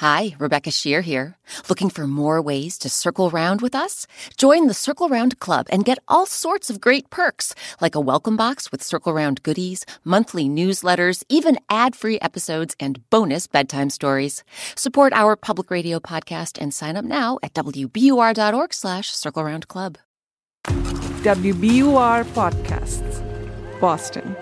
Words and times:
Hi, 0.00 0.34
Rebecca 0.38 0.70
Sheir 0.70 1.02
here. 1.02 1.36
Looking 1.68 1.90
for 1.90 2.06
more 2.06 2.40
ways 2.40 2.78
to 2.78 2.88
circle 2.88 3.28
round 3.28 3.60
with 3.60 3.74
us? 3.74 4.06
Join 4.38 4.66
the 4.66 4.72
Circle 4.72 5.10
Round 5.10 5.38
Club 5.40 5.66
and 5.70 5.84
get 5.84 5.98
all 6.08 6.24
sorts 6.24 6.70
of 6.70 6.80
great 6.80 7.10
perks, 7.10 7.54
like 7.82 7.94
a 7.94 8.00
welcome 8.00 8.34
box 8.34 8.72
with 8.72 8.82
Circle 8.82 9.12
Round 9.12 9.42
goodies, 9.42 9.84
monthly 10.02 10.48
newsletters, 10.48 11.22
even 11.28 11.58
ad-free 11.68 12.18
episodes, 12.20 12.74
and 12.80 13.10
bonus 13.10 13.46
bedtime 13.46 13.90
stories. 13.90 14.42
Support 14.74 15.12
our 15.12 15.36
public 15.36 15.70
radio 15.70 16.00
podcast 16.00 16.56
and 16.58 16.72
sign 16.72 16.96
up 16.96 17.04
now 17.04 17.38
at 17.42 17.52
wbur.org 17.52 18.72
slash 18.72 19.10
Circle 19.10 19.44
Round 19.44 19.68
Club. 19.68 19.98
WBUR 20.64 22.24
Podcasts, 22.32 23.20
Boston. 23.82 24.34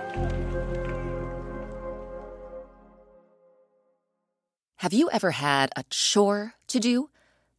Have 4.82 4.92
you 4.92 5.10
ever 5.10 5.32
had 5.32 5.72
a 5.74 5.82
chore 5.90 6.54
to 6.68 6.78
do? 6.78 7.10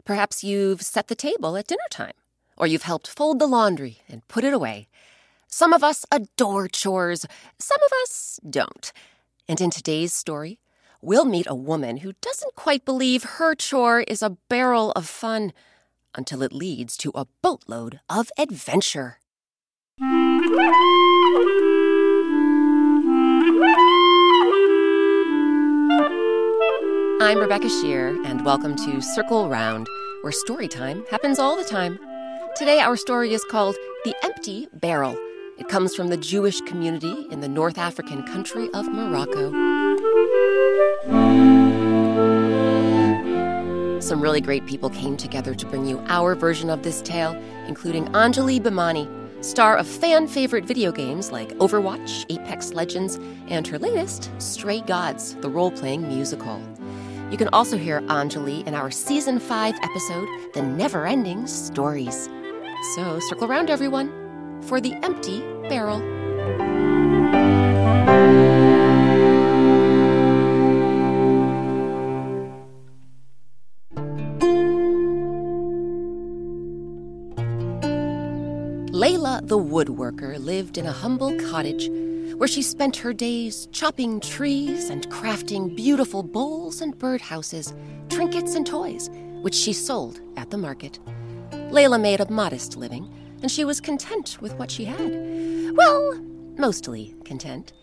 Perhaps 0.05 0.41
you've 0.41 0.81
set 0.81 1.09
the 1.09 1.15
table 1.15 1.57
at 1.57 1.67
dinner 1.67 1.81
time, 1.89 2.13
or 2.55 2.65
you've 2.65 2.83
helped 2.83 3.09
fold 3.09 3.39
the 3.39 3.45
laundry 3.45 3.97
and 4.07 4.25
put 4.29 4.45
it 4.45 4.53
away. 4.53 4.87
Some 5.45 5.73
of 5.73 5.83
us 5.83 6.05
adore 6.13 6.69
chores, 6.69 7.25
some 7.59 7.83
of 7.85 7.91
us 8.03 8.39
don't. 8.49 8.93
And 9.49 9.59
in 9.59 9.69
today's 9.69 10.13
story, 10.13 10.61
we'll 11.01 11.25
meet 11.25 11.45
a 11.49 11.53
woman 11.53 11.97
who 11.97 12.13
doesn't 12.21 12.55
quite 12.55 12.85
believe 12.85 13.23
her 13.23 13.53
chore 13.53 13.99
is 13.99 14.21
a 14.21 14.37
barrel 14.47 14.91
of 14.91 15.05
fun 15.05 15.51
until 16.15 16.41
it 16.41 16.53
leads 16.53 16.95
to 16.99 17.11
a 17.13 17.27
boatload 17.41 17.99
of 18.09 18.31
adventure. 18.37 19.17
I'm 27.29 27.37
Rebecca 27.37 27.67
Sheir, 27.67 28.25
and 28.25 28.43
welcome 28.43 28.75
to 28.75 29.01
Circle 29.03 29.49
Round, 29.49 29.87
where 30.21 30.31
story 30.31 30.67
time 30.67 31.05
happens 31.11 31.37
all 31.37 31.55
the 31.55 31.63
time. 31.63 31.99
Today, 32.55 32.79
our 32.79 32.97
story 32.97 33.33
is 33.33 33.45
called 33.51 33.75
The 34.03 34.15
Empty 34.23 34.67
Barrel. 34.73 35.15
It 35.59 35.69
comes 35.69 35.95
from 35.95 36.07
the 36.07 36.17
Jewish 36.17 36.59
community 36.61 37.27
in 37.29 37.41
the 37.41 37.47
North 37.47 37.77
African 37.77 38.23
country 38.23 38.67
of 38.73 38.87
Morocco. 38.91 39.51
Some 43.99 44.21
really 44.21 44.41
great 44.41 44.65
people 44.65 44.89
came 44.89 45.15
together 45.15 45.53
to 45.53 45.67
bring 45.67 45.85
you 45.85 46.03
our 46.07 46.33
version 46.33 46.71
of 46.71 46.81
this 46.81 46.99
tale, 46.99 47.39
including 47.67 48.07
Anjali 48.07 48.59
Bhimani, 48.59 49.07
star 49.45 49.77
of 49.77 49.85
fan 49.85 50.25
favorite 50.25 50.65
video 50.65 50.91
games 50.91 51.31
like 51.31 51.49
Overwatch, 51.59 52.25
Apex 52.31 52.73
Legends, 52.73 53.19
and 53.49 53.67
her 53.67 53.77
latest, 53.77 54.31
Stray 54.41 54.81
Gods, 54.81 55.35
the 55.41 55.49
role 55.49 55.69
playing 55.69 56.07
musical. 56.07 56.59
You 57.31 57.37
can 57.37 57.49
also 57.49 57.77
hear 57.77 58.01
Anjali 58.01 58.65
in 58.65 58.73
our 58.73 58.89
season 58.89 59.39
5 59.39 59.75
episode, 59.83 60.27
The 60.53 60.63
Never 60.63 61.05
Ending 61.05 61.45
Stories. 61.45 62.27
So 62.95 63.19
circle 63.19 63.45
around, 63.45 63.69
everyone, 63.69 64.09
for 64.63 64.81
the 64.81 64.93
empty 65.03 65.41
barrel. 65.69 66.01
Layla 78.91 79.47
the 79.47 79.57
woodworker 79.57 80.43
lived 80.43 80.79
in 80.79 80.87
a 80.87 80.91
humble 80.91 81.39
cottage 81.51 81.89
where 82.39 82.47
she 82.47 82.61
spent 82.61 82.95
her 82.95 83.11
days 83.11 83.67
chopping 83.73 84.17
trees 84.21 84.89
and 84.89 85.09
crafting 85.09 85.75
beautiful 85.75 86.23
bowls 86.23 86.79
and 86.79 86.97
birdhouses, 86.97 87.77
trinkets 88.09 88.55
and 88.55 88.65
toys, 88.65 89.09
which 89.41 89.53
she 89.53 89.73
sold 89.73 90.21
at 90.37 90.49
the 90.49 90.57
market. 90.57 90.99
Layla 91.51 91.99
made 91.99 92.21
a 92.21 92.31
modest 92.31 92.77
living, 92.77 93.13
and 93.41 93.51
she 93.51 93.65
was 93.65 93.81
content 93.81 94.37
with 94.39 94.53
what 94.53 94.71
she 94.71 94.85
had. 94.85 95.75
Well, 95.75 96.17
mostly 96.57 97.13
content. 97.25 97.73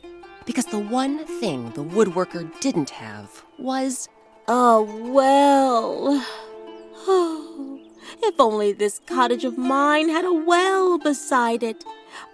Because 0.47 0.65
the 0.65 0.79
one 0.79 1.27
thing 1.39 1.71
the 1.73 1.85
woodworker 1.85 2.51
didn't 2.61 2.89
have 2.89 3.45
was 3.59 4.09
a 4.49 4.83
well. 4.83 6.25
Oh, 7.09 7.79
if 8.21 8.41
only 8.41 8.73
this 8.73 9.01
cottage 9.07 9.45
of 9.45 9.57
mine 9.57 10.09
had 10.09 10.25
a 10.25 10.33
well 10.33 10.99
beside 10.99 11.63
it. 11.63 11.85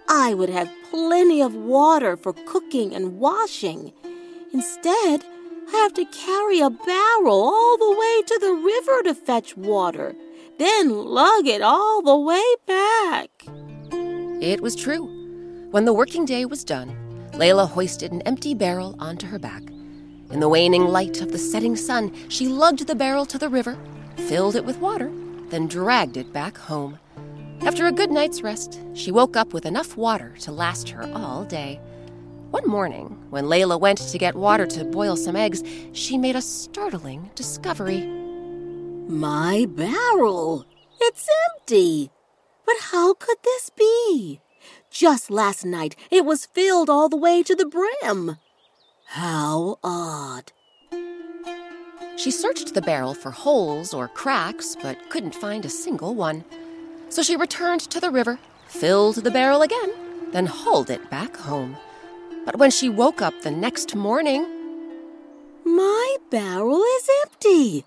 I 0.07 0.33
would 0.33 0.49
have 0.49 0.69
plenty 0.89 1.41
of 1.41 1.55
water 1.55 2.15
for 2.17 2.33
cooking 2.33 2.93
and 2.93 3.19
washing. 3.19 3.93
Instead, 4.53 5.23
I 5.67 5.71
have 5.77 5.93
to 5.93 6.05
carry 6.05 6.59
a 6.59 6.69
barrel 6.69 7.41
all 7.41 7.77
the 7.77 7.91
way 7.91 8.21
to 8.21 8.39
the 8.39 8.53
river 8.53 9.03
to 9.03 9.15
fetch 9.15 9.57
water, 9.57 10.15
then 10.59 10.89
lug 10.89 11.47
it 11.47 11.61
all 11.61 12.01
the 12.01 12.17
way 12.17 12.43
back. 12.67 13.29
It 14.41 14.61
was 14.61 14.75
true. 14.75 15.05
When 15.71 15.85
the 15.85 15.93
working 15.93 16.25
day 16.25 16.45
was 16.45 16.63
done, 16.63 16.95
Layla 17.31 17.67
hoisted 17.67 18.11
an 18.11 18.21
empty 18.23 18.53
barrel 18.53 18.95
onto 18.99 19.25
her 19.27 19.39
back. 19.39 19.63
In 20.31 20.39
the 20.39 20.49
waning 20.49 20.87
light 20.87 21.21
of 21.21 21.31
the 21.31 21.37
setting 21.37 21.75
sun, 21.75 22.13
she 22.29 22.47
lugged 22.47 22.85
the 22.85 22.95
barrel 22.95 23.25
to 23.27 23.37
the 23.37 23.49
river, 23.49 23.77
filled 24.15 24.55
it 24.55 24.65
with 24.65 24.77
water, 24.77 25.11
then 25.49 25.67
dragged 25.67 26.17
it 26.17 26.31
back 26.31 26.57
home. 26.57 26.99
After 27.65 27.87
a 27.87 27.93
good 27.93 28.11
night's 28.11 28.41
rest, 28.41 28.81
she 28.93 29.09
woke 29.09 29.37
up 29.37 29.53
with 29.53 29.65
enough 29.65 29.95
water 29.95 30.35
to 30.41 30.51
last 30.51 30.89
her 30.89 31.09
all 31.15 31.45
day. 31.45 31.79
One 32.51 32.67
morning, 32.67 33.17
when 33.29 33.45
Layla 33.45 33.79
went 33.79 33.99
to 33.99 34.17
get 34.17 34.35
water 34.35 34.67
to 34.67 34.83
boil 34.83 35.15
some 35.15 35.37
eggs, 35.37 35.63
she 35.93 36.17
made 36.17 36.35
a 36.35 36.41
startling 36.41 37.31
discovery. 37.35 38.05
My 39.07 39.65
barrel! 39.69 40.65
It's 40.99 41.29
empty! 41.49 42.11
But 42.65 42.75
how 42.91 43.13
could 43.13 43.37
this 43.45 43.69
be? 43.69 44.41
Just 44.91 45.31
last 45.31 45.65
night, 45.65 45.95
it 46.11 46.25
was 46.25 46.45
filled 46.45 46.89
all 46.89 47.07
the 47.07 47.17
way 47.17 47.43
to 47.43 47.55
the 47.55 47.65
brim. 47.65 48.39
How 49.05 49.79
odd. 49.81 50.51
She 52.17 52.29
searched 52.29 52.73
the 52.73 52.81
barrel 52.81 53.13
for 53.13 53.31
holes 53.31 53.93
or 53.93 54.09
cracks, 54.09 54.75
but 54.81 55.09
couldn't 55.09 55.33
find 55.33 55.63
a 55.63 55.69
single 55.69 56.13
one. 56.13 56.43
So 57.13 57.21
she 57.21 57.35
returned 57.35 57.81
to 57.91 57.99
the 57.99 58.09
river, 58.09 58.39
filled 58.65 59.17
the 59.17 59.29
barrel 59.29 59.61
again, 59.61 59.91
then 60.31 60.47
hauled 60.47 60.89
it 60.89 61.11
back 61.11 61.37
home. 61.37 61.77
But 62.43 62.55
when 62.55 62.71
she 62.71 62.89
woke 62.89 63.21
up 63.21 63.39
the 63.41 63.51
next 63.51 63.93
morning, 63.93 64.43
my 65.63 66.17
barrel 66.31 66.81
is 66.81 67.09
empty. 67.21 67.85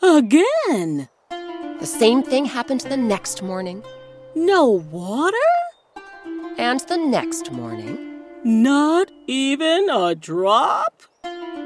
Again. 0.00 1.08
The 1.80 1.86
same 1.86 2.22
thing 2.22 2.44
happened 2.44 2.82
the 2.82 2.96
next 2.96 3.42
morning. 3.42 3.82
No 4.36 4.70
water? 4.70 5.50
And 6.56 6.78
the 6.86 6.98
next 6.98 7.50
morning. 7.50 8.22
Not 8.44 9.10
even 9.26 9.90
a 9.90 10.14
drop? 10.14 11.02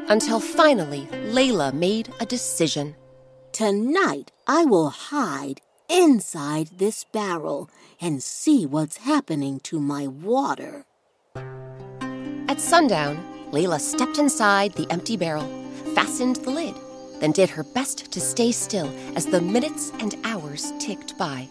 Until 0.09 0.41
finally, 0.41 1.07
Layla 1.13 1.75
made 1.75 2.11
a 2.21 2.25
decision. 2.25 2.97
Tonight, 3.53 4.33
I 4.47 4.65
will 4.65 4.89
hide 4.89 5.61
inside 5.91 6.69
this 6.79 7.05
barrel 7.05 7.69
and 8.01 8.23
see 8.23 8.65
what's 8.65 8.99
happening 8.99 9.61
to 9.61 9.81
my 9.81 10.07
water. 10.07 10.85
At 12.49 12.61
sundown, 12.61 13.19
Layla 13.51 13.81
stepped 13.81 14.19
inside 14.19 14.73
the 14.75 14.87
empty 14.91 15.17
barrel, 15.17 15.49
fastened 15.95 16.37
the 16.37 16.51
lid, 16.51 16.75
then 17.21 17.33
did 17.33 17.51
her 17.51 17.65
best 17.65 18.11
to 18.13 18.21
stay 18.21 18.53
still 18.53 18.91
as 19.17 19.27
the 19.27 19.41
minutes 19.41 19.93
and 19.99 20.15
hours 20.25 20.73
ticked 20.79 21.19
by. 21.19 21.49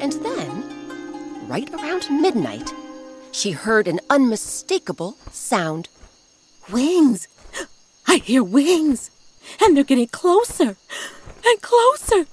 And 0.00 0.12
then, 0.12 1.48
right 1.48 1.72
around 1.72 2.10
midnight, 2.10 2.72
she 3.32 3.52
heard 3.52 3.86
an 3.86 4.00
unmistakable 4.10 5.16
sound. 5.30 5.88
Wings! 6.72 7.28
I 8.08 8.16
hear 8.16 8.42
wings! 8.42 9.10
And 9.62 9.76
they're 9.76 9.84
getting 9.84 10.08
closer 10.08 10.76
and 11.44 11.62
closer 11.62 12.26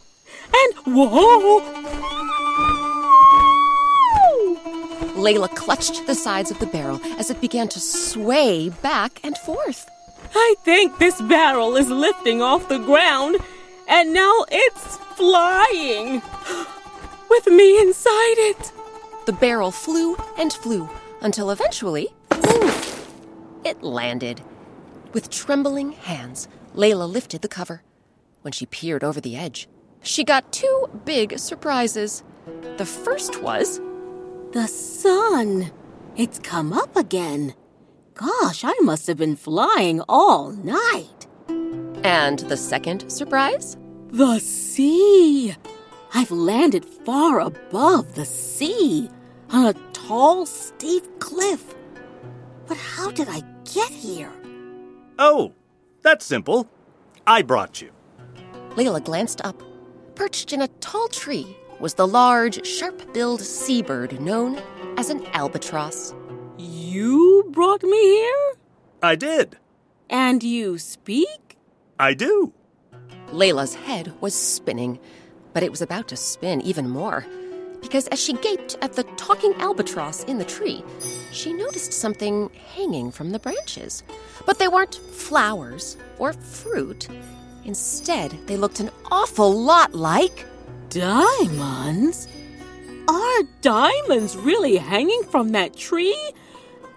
and 0.56 0.96
whoa! 0.96 1.62
Layla 5.16 5.54
clutched 5.56 6.06
the 6.06 6.16
sides 6.16 6.52
of 6.52 6.60
the 6.60 6.66
barrel 6.66 7.00
as 7.18 7.30
it 7.30 7.40
began 7.40 7.70
to 7.70 7.80
sway 7.80 8.70
back 8.70 9.20
and 9.24 9.38
forth. 9.38 9.90
I 10.36 10.56
think 10.66 10.98
this 10.98 11.22
barrel 11.22 11.78
is 11.78 11.90
lifting 11.90 12.42
off 12.42 12.68
the 12.68 12.80
ground, 12.80 13.38
and 13.88 14.12
now 14.14 14.46
it's 14.52 14.98
flying 15.16 16.22
with 17.30 17.48
me 17.48 17.80
inside 17.80 18.38
it. 18.38 18.72
The 19.26 19.34
barrel 19.34 19.72
flew 19.72 20.18
and 20.38 20.52
flew 20.52 20.90
until 21.22 21.52
eventually, 21.52 22.10
oof, 22.34 23.10
it 23.64 23.82
landed. 23.82 24.42
With 25.14 25.30
trembling 25.30 25.94
hands, 25.94 26.48
Layla 26.76 27.10
lifted 27.10 27.42
the 27.42 27.48
cover. 27.48 27.84
When 28.42 28.52
she 28.52 28.66
peered 28.66 29.04
over 29.04 29.22
the 29.22 29.38
edge, 29.38 29.70
she 30.04 30.24
got 30.24 30.52
two 30.52 30.90
big 31.06 31.40
surprises. 31.40 32.24
The 32.78 32.86
first 32.86 33.42
was 33.42 33.80
the 34.52 34.68
sun. 34.68 35.72
It's 36.16 36.38
come 36.40 36.74
up 36.74 36.96
again. 36.96 37.56
Gosh, 38.14 38.64
I 38.64 38.76
must 38.82 39.08
have 39.08 39.18
been 39.18 39.36
flying 39.36 40.02
all 40.08 40.52
night. 40.52 41.28
And 42.04 42.40
the 42.40 42.58
second 42.58 43.12
surprise? 43.12 43.78
The 44.10 44.38
sea! 44.40 45.56
I've 46.14 46.30
landed 46.30 46.86
far 46.86 47.40
above 47.40 48.14
the 48.14 48.26
sea 48.26 49.10
on 49.50 49.66
a 49.66 49.74
tall, 49.94 50.46
steep 50.46 51.20
cliff. 51.20 51.74
But 52.68 52.78
how 52.78 53.10
did 53.10 53.28
I 53.30 53.42
get 53.74 53.90
here? 53.90 54.32
Oh, 55.18 55.54
that's 56.04 56.26
simple. 56.26 56.70
I 57.26 57.42
brought 57.42 57.82
you. 57.82 57.92
Leela 58.76 59.04
glanced 59.04 59.42
up. 59.44 59.62
Perched 60.16 60.54
in 60.54 60.62
a 60.62 60.68
tall 60.80 61.08
tree 61.08 61.58
was 61.80 61.96
the 61.96 62.08
large, 62.08 62.66
sharp 62.66 63.14
billed 63.14 63.42
seabird 63.42 64.22
known 64.22 64.62
as 64.98 65.10
an 65.10 65.26
albatross. 65.34 66.14
You 66.58 67.46
brought 67.50 67.82
me 67.82 68.00
here? 68.00 68.54
I 69.02 69.16
did. 69.16 69.58
And 70.10 70.44
you 70.44 70.78
speak? 70.78 71.58
I 72.00 72.14
do. 72.14 72.54
Layla's 73.30 73.74
head 73.74 74.14
was 74.22 74.36
spinning, 74.36 75.00
but 75.52 75.64
it 75.64 75.72
was 75.72 75.82
about 75.82 76.08
to 76.10 76.16
spin 76.16 76.62
even 76.62 76.88
more. 76.88 77.26
Because 77.82 78.08
as 78.10 78.24
she 78.24 78.34
gaped 78.34 78.78
at 78.82 78.94
the 78.94 79.04
talking 79.18 79.54
albatross 79.56 80.24
in 80.26 80.38
the 80.38 80.46
tree, 80.46 80.84
she 81.32 81.52
noticed 81.52 81.92
something 81.92 82.50
hanging 82.76 83.12
from 83.12 83.32
the 83.32 83.40
branches. 83.40 84.04
But 84.46 84.60
they 84.60 84.68
weren't 84.68 84.96
flowers 84.96 85.98
or 86.20 86.34
fruit. 86.34 87.10
Instead, 87.66 88.32
they 88.46 88.58
looked 88.58 88.80
an 88.80 88.90
awful 89.12 89.52
lot 89.52 89.94
like. 89.94 90.46
Diamonds? 90.90 92.28
Are 93.08 93.44
diamonds 93.62 94.36
really 94.38 94.78
hanging 94.78 95.24
from 95.24 95.50
that 95.50 95.76
tree? 95.76 96.18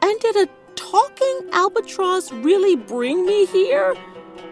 And 0.02 0.20
did 0.20 0.36
a 0.36 0.48
talking 0.74 1.40
albatross 1.52 2.32
really 2.32 2.76
bring 2.76 3.24
me 3.26 3.46
here? 3.46 3.96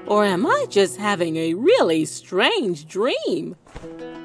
Or 0.07 0.25
am 0.25 0.47
I 0.47 0.67
just 0.69 0.97
having 0.97 1.37
a 1.37 1.55
really 1.55 2.05
strange 2.05 2.87
dream? 2.87 3.57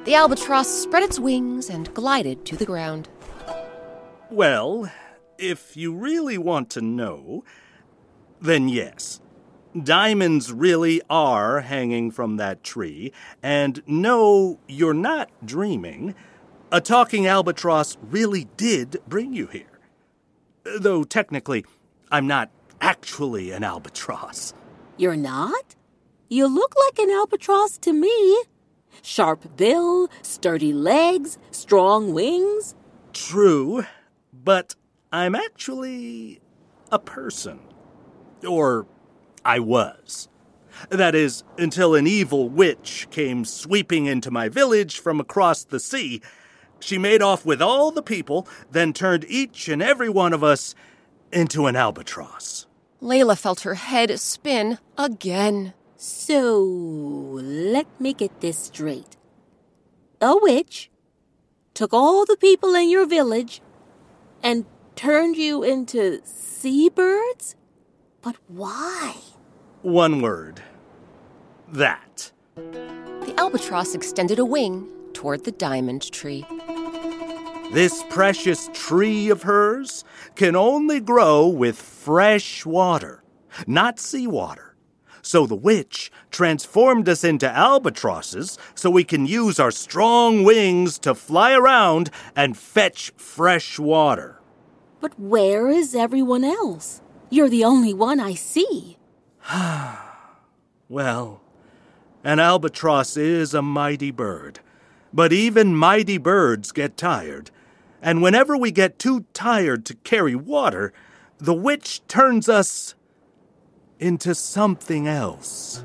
The 0.04 0.14
albatross 0.14 0.68
spread 0.68 1.02
its 1.02 1.18
wings 1.18 1.70
and 1.70 1.92
glided 1.94 2.44
to 2.46 2.56
the 2.56 2.66
ground. 2.66 3.08
Well, 4.30 4.90
if 5.38 5.76
you 5.76 5.94
really 5.94 6.38
want 6.38 6.70
to 6.70 6.80
know, 6.80 7.44
then 8.40 8.68
yes. 8.68 9.20
Diamonds 9.78 10.52
really 10.52 11.00
are 11.08 11.60
hanging 11.60 12.10
from 12.10 12.38
that 12.38 12.64
tree, 12.64 13.12
and 13.40 13.80
no, 13.86 14.58
you're 14.66 14.92
not 14.92 15.30
dreaming. 15.44 16.16
A 16.72 16.80
talking 16.80 17.28
albatross 17.28 17.96
really 18.02 18.48
did 18.56 19.00
bring 19.06 19.32
you 19.32 19.46
here. 19.46 19.78
Though 20.64 21.04
technically, 21.04 21.64
I'm 22.10 22.26
not 22.26 22.50
actually 22.80 23.52
an 23.52 23.62
albatross. 23.62 24.54
You're 24.96 25.14
not? 25.14 25.76
You 26.28 26.48
look 26.48 26.74
like 26.86 26.98
an 26.98 27.10
albatross 27.10 27.78
to 27.78 27.92
me. 27.92 28.42
Sharp 29.02 29.56
bill, 29.56 30.08
sturdy 30.22 30.72
legs, 30.72 31.38
strong 31.52 32.12
wings. 32.12 32.74
True, 33.12 33.84
but 34.32 34.74
I'm 35.12 35.36
actually 35.36 36.40
a 36.90 36.98
person. 36.98 37.60
Or 38.46 38.86
I 39.44 39.58
was. 39.58 40.28
That 40.88 41.14
is, 41.14 41.44
until 41.58 41.94
an 41.94 42.06
evil 42.06 42.48
witch 42.48 43.06
came 43.10 43.44
sweeping 43.44 44.06
into 44.06 44.30
my 44.30 44.48
village 44.48 44.98
from 44.98 45.20
across 45.20 45.64
the 45.64 45.80
sea. 45.80 46.22
She 46.80 46.96
made 46.96 47.22
off 47.22 47.44
with 47.44 47.60
all 47.60 47.90
the 47.90 48.02
people, 48.02 48.48
then 48.70 48.92
turned 48.92 49.24
each 49.28 49.68
and 49.68 49.82
every 49.82 50.08
one 50.08 50.32
of 50.32 50.42
us 50.42 50.74
into 51.32 51.66
an 51.66 51.76
albatross. 51.76 52.66
Layla 53.02 53.38
felt 53.38 53.60
her 53.60 53.74
head 53.74 54.18
spin 54.18 54.78
again. 54.96 55.74
So, 55.96 56.62
let 56.62 57.86
me 58.00 58.14
get 58.14 58.40
this 58.40 58.58
straight. 58.58 59.16
A 60.20 60.36
witch 60.36 60.90
took 61.74 61.92
all 61.92 62.24
the 62.24 62.36
people 62.36 62.74
in 62.74 62.90
your 62.90 63.06
village 63.06 63.60
and 64.42 64.64
turned 64.96 65.36
you 65.36 65.62
into 65.62 66.20
seabirds? 66.24 67.56
But 68.22 68.36
why? 68.48 69.16
One 69.82 70.20
word. 70.20 70.62
That. 71.72 72.32
The 72.54 73.34
albatross 73.38 73.94
extended 73.94 74.38
a 74.38 74.44
wing 74.44 74.86
toward 75.14 75.44
the 75.44 75.52
diamond 75.52 76.12
tree. 76.12 76.44
This 77.72 78.04
precious 78.10 78.68
tree 78.74 79.30
of 79.30 79.44
hers 79.44 80.04
can 80.34 80.54
only 80.54 81.00
grow 81.00 81.46
with 81.46 81.80
fresh 81.80 82.66
water, 82.66 83.24
not 83.66 83.98
seawater. 83.98 84.76
So 85.22 85.46
the 85.46 85.54
witch 85.54 86.12
transformed 86.30 87.08
us 87.08 87.24
into 87.24 87.48
albatrosses 87.48 88.58
so 88.74 88.90
we 88.90 89.04
can 89.04 89.24
use 89.24 89.58
our 89.58 89.70
strong 89.70 90.44
wings 90.44 90.98
to 90.98 91.14
fly 91.14 91.54
around 91.54 92.10
and 92.36 92.54
fetch 92.54 93.12
fresh 93.16 93.78
water. 93.78 94.40
But 95.00 95.18
where 95.18 95.68
is 95.68 95.94
everyone 95.94 96.44
else? 96.44 97.00
You're 97.30 97.48
the 97.48 97.64
only 97.64 97.94
one 97.94 98.20
I 98.20 98.34
see. 98.34 98.98
Well, 100.88 101.40
an 102.24 102.40
albatross 102.40 103.16
is 103.16 103.54
a 103.54 103.62
mighty 103.62 104.10
bird, 104.10 104.58
but 105.12 105.32
even 105.32 105.76
mighty 105.76 106.18
birds 106.18 106.72
get 106.72 106.96
tired. 106.96 107.52
And 108.02 108.22
whenever 108.22 108.56
we 108.56 108.72
get 108.72 108.98
too 108.98 109.24
tired 109.32 109.86
to 109.86 109.94
carry 109.94 110.34
water, 110.34 110.92
the 111.38 111.54
witch 111.54 112.02
turns 112.08 112.48
us 112.48 112.96
into 114.00 114.34
something 114.34 115.06
else. 115.06 115.84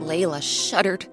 Layla 0.00 0.42
shuddered. 0.42 1.06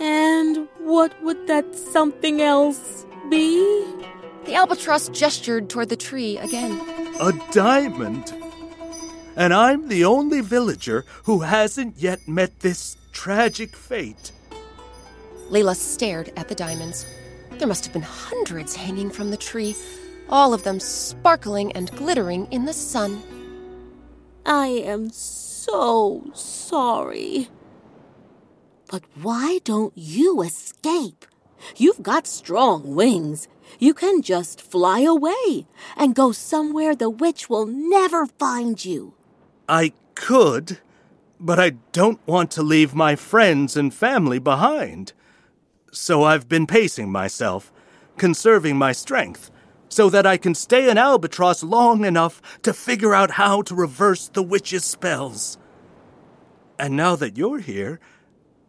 And 0.00 0.68
what 0.80 1.14
would 1.22 1.46
that 1.46 1.74
something 1.74 2.42
else 2.42 3.06
be? 3.30 3.84
The 4.44 4.54
albatross 4.54 5.08
gestured 5.08 5.70
toward 5.70 5.88
the 5.88 5.96
tree 5.96 6.36
again. 6.36 6.78
A 7.20 7.32
diamond? 7.52 8.41
And 9.36 9.54
I'm 9.54 9.88
the 9.88 10.04
only 10.04 10.40
villager 10.40 11.04
who 11.24 11.40
hasn't 11.40 11.96
yet 11.98 12.28
met 12.28 12.60
this 12.60 12.96
tragic 13.12 13.74
fate. 13.76 14.32
Layla 15.50 15.74
stared 15.74 16.32
at 16.36 16.48
the 16.48 16.54
diamonds. 16.54 17.06
There 17.58 17.68
must 17.68 17.84
have 17.84 17.92
been 17.92 18.02
hundreds 18.02 18.74
hanging 18.76 19.10
from 19.10 19.30
the 19.30 19.36
tree, 19.36 19.76
all 20.28 20.54
of 20.54 20.64
them 20.64 20.80
sparkling 20.80 21.72
and 21.72 21.90
glittering 21.92 22.46
in 22.50 22.64
the 22.64 22.72
sun. 22.72 23.22
I 24.44 24.66
am 24.66 25.10
so 25.10 26.30
sorry. 26.34 27.48
But 28.90 29.04
why 29.20 29.60
don't 29.64 29.92
you 29.96 30.42
escape? 30.42 31.24
You've 31.76 32.02
got 32.02 32.26
strong 32.26 32.94
wings. 32.94 33.48
You 33.78 33.94
can 33.94 34.20
just 34.20 34.60
fly 34.60 35.00
away 35.00 35.66
and 35.96 36.14
go 36.14 36.32
somewhere 36.32 36.94
the 36.94 37.08
witch 37.08 37.48
will 37.48 37.66
never 37.66 38.26
find 38.26 38.84
you. 38.84 39.14
I 39.68 39.92
could, 40.14 40.78
but 41.38 41.58
I 41.58 41.70
don't 41.92 42.20
want 42.26 42.50
to 42.52 42.62
leave 42.62 42.94
my 42.94 43.16
friends 43.16 43.76
and 43.76 43.92
family 43.92 44.38
behind. 44.38 45.12
So 45.92 46.24
I've 46.24 46.48
been 46.48 46.66
pacing 46.66 47.10
myself, 47.10 47.72
conserving 48.16 48.76
my 48.76 48.92
strength, 48.92 49.50
so 49.88 50.08
that 50.08 50.26
I 50.26 50.36
can 50.36 50.54
stay 50.54 50.88
an 50.88 50.96
albatross 50.96 51.62
long 51.62 52.04
enough 52.04 52.40
to 52.62 52.72
figure 52.72 53.14
out 53.14 53.32
how 53.32 53.62
to 53.62 53.74
reverse 53.74 54.28
the 54.28 54.42
witch's 54.42 54.84
spells. 54.84 55.58
And 56.78 56.96
now 56.96 57.14
that 57.16 57.36
you're 57.36 57.58
here, 57.58 58.00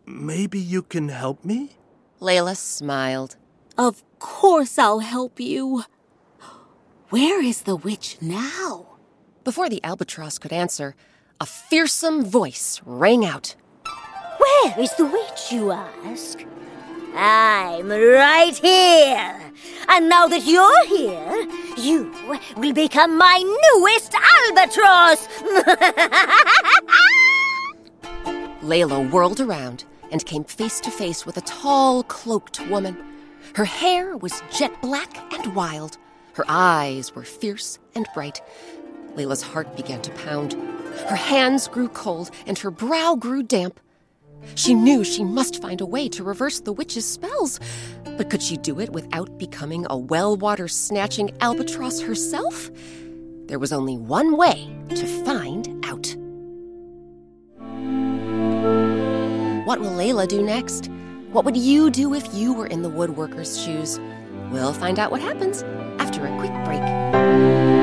maybe 0.06 0.60
you 0.60 0.82
can 0.82 1.10
help 1.10 1.46
me? 1.46 1.78
Layla 2.20 2.58
smiled. 2.58 3.38
Of 3.78 4.04
course 4.20 4.78
I'll 4.78 5.00
help 5.00 5.40
you. 5.40 5.84
Where 7.10 7.42
is 7.42 7.62
the 7.62 7.76
witch 7.76 8.18
now? 8.22 8.93
Before 9.44 9.68
the 9.68 9.84
albatross 9.84 10.38
could 10.38 10.54
answer, 10.54 10.96
a 11.42 11.46
fearsome 11.46 12.24
voice 12.24 12.80
rang 12.86 13.26
out. 13.26 13.56
Where 14.38 14.80
is 14.80 14.96
the 14.96 15.06
witch, 15.06 15.52
you 15.52 15.72
ask? 15.72 16.46
I'm 17.14 17.90
right 17.90 18.58
here. 18.58 19.52
And 19.90 20.08
now 20.08 20.28
that 20.28 20.46
you're 20.46 20.86
here, 20.86 21.46
you 21.76 22.10
will 22.56 22.72
become 22.72 23.18
my 23.18 23.40
newest 23.40 24.16
albatross. 24.16 25.28
Layla 28.64 29.12
whirled 29.12 29.42
around 29.42 29.84
and 30.10 30.26
came 30.26 30.46
face 30.46 30.80
to 30.80 30.90
face 30.90 31.26
with 31.26 31.36
a 31.36 31.42
tall, 31.42 32.04
cloaked 32.04 32.62
woman. 32.68 32.96
Her 33.56 33.66
hair 33.66 34.16
was 34.16 34.42
jet 34.50 34.82
black 34.82 35.18
and 35.34 35.54
wild. 35.54 35.98
Her 36.36 36.46
eyes 36.48 37.14
were 37.14 37.26
fierce 37.26 37.78
and 37.94 38.08
bright. 38.14 38.42
Layla's 39.16 39.42
heart 39.42 39.76
began 39.76 40.02
to 40.02 40.12
pound. 40.12 40.54
Her 41.08 41.16
hands 41.16 41.68
grew 41.68 41.90
cold 41.90 42.32
and 42.46 42.58
her 42.60 42.72
brow 42.72 43.16
grew 43.16 43.44
damp. 43.44 43.80
She 44.56 44.74
knew 44.74 45.04
she 45.04 45.24
must 45.24 45.62
find 45.62 45.82
a 45.82 45.86
way 45.86 46.10
to 46.10 46.24
reverse 46.24 46.60
the 46.60 46.74
witch's 46.74 47.06
spells. 47.06 47.60
But 48.18 48.30
could 48.30 48.42
she 48.42 48.58
do 48.58 48.80
it 48.80 48.92
without 48.92 49.38
becoming 49.38 49.86
a 49.90 49.98
well 49.98 50.36
water 50.36 50.68
snatching 50.68 51.36
albatross 51.42 52.02
herself? 52.02 52.70
There 53.48 53.60
was 53.60 53.74
only 53.74 53.98
one 53.98 54.38
way 54.38 54.70
to 54.90 55.06
find 55.24 55.68
out. 55.86 56.16
What 59.66 59.80
will 59.80 59.92
Layla 59.92 60.28
do 60.28 60.44
next? 60.44 60.90
What 61.32 61.46
would 61.46 61.58
you 61.58 61.90
do 61.90 62.14
if 62.14 62.32
you 62.34 62.54
were 62.54 62.68
in 62.68 62.84
the 62.84 62.90
woodworker's 62.90 63.62
shoes? 63.64 64.00
We'll 64.52 64.74
find 64.74 65.00
out 65.00 65.10
what 65.10 65.22
happens 65.22 65.64
after 66.00 66.26
a 66.26 66.38
quick 66.38 66.54
break. 66.66 67.83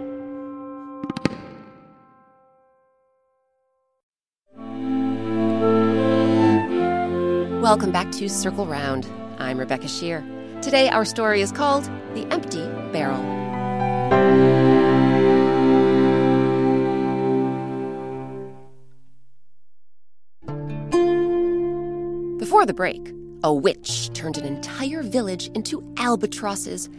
Welcome 7.71 7.93
back 7.93 8.11
to 8.11 8.27
Circle 8.27 8.65
Round. 8.65 9.07
I'm 9.37 9.57
Rebecca 9.57 9.85
Sheir. 9.85 10.21
Today, 10.61 10.89
our 10.89 11.05
story 11.05 11.39
is 11.39 11.53
called 11.53 11.85
The 12.13 12.27
Empty 12.29 12.65
Barrel. 12.91 13.21
Before 22.37 22.65
the 22.65 22.73
break, 22.73 23.13
a 23.41 23.53
witch 23.53 24.11
turned 24.11 24.37
an 24.37 24.43
entire 24.43 25.01
village 25.01 25.47
into 25.55 25.81
albatrosses, 25.95 26.89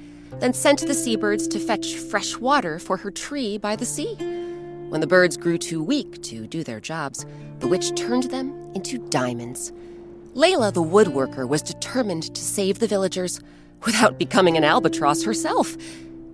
then 0.41 0.55
sent 0.55 0.87
the 0.87 0.95
seabirds 0.95 1.49
to 1.49 1.59
fetch 1.59 1.97
fresh 1.97 2.39
water 2.39 2.79
for 2.79 2.97
her 2.97 3.11
tree 3.11 3.59
by 3.59 3.77
the 3.77 3.85
sea. 3.85 4.15
When 4.89 5.03
the 5.03 5.07
birds 5.07 5.37
grew 5.37 5.59
too 5.59 5.83
weak 5.83 6.23
to 6.23 6.47
do 6.47 6.65
their 6.65 6.81
jobs, 6.81 7.27
the 7.59 7.69
witch 7.69 7.95
turned 7.95 8.31
them 8.31 8.73
into 8.75 8.97
diamonds. 9.11 9.71
Layla 10.35 10.73
the 10.73 10.83
woodworker 10.83 11.47
was 11.47 11.61
determined 11.61 12.35
to 12.35 12.41
save 12.41 12.79
the 12.79 12.87
villagers 12.87 13.41
without 13.85 14.19
becoming 14.19 14.57
an 14.57 14.65
albatross 14.65 15.23
herself. 15.25 15.77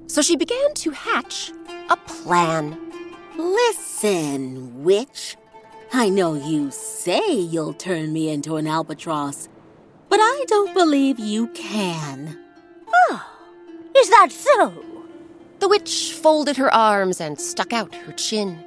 So 0.06 0.22
she 0.22 0.36
began 0.36 0.74
to 0.74 0.90
hatch 0.92 1.52
a 1.90 1.96
plan. 1.96 2.78
Listen, 3.36 4.84
witch. 4.84 5.36
I 5.92 6.10
know 6.10 6.34
you 6.34 6.70
say 6.70 7.32
you'll 7.32 7.74
turn 7.74 8.12
me 8.12 8.28
into 8.28 8.56
an 8.56 8.66
albatross, 8.66 9.48
but 10.08 10.20
I 10.20 10.44
don't 10.46 10.74
believe 10.74 11.18
you 11.18 11.48
can. 11.48 12.38
Oh, 13.10 13.26
is 13.96 14.10
that 14.10 14.28
so? 14.30 14.84
The 15.58 15.68
witch 15.68 16.12
folded 16.12 16.56
her 16.56 16.72
arms 16.72 17.20
and 17.20 17.40
stuck 17.40 17.72
out 17.72 17.94
her 17.94 18.12
chin. 18.12 18.64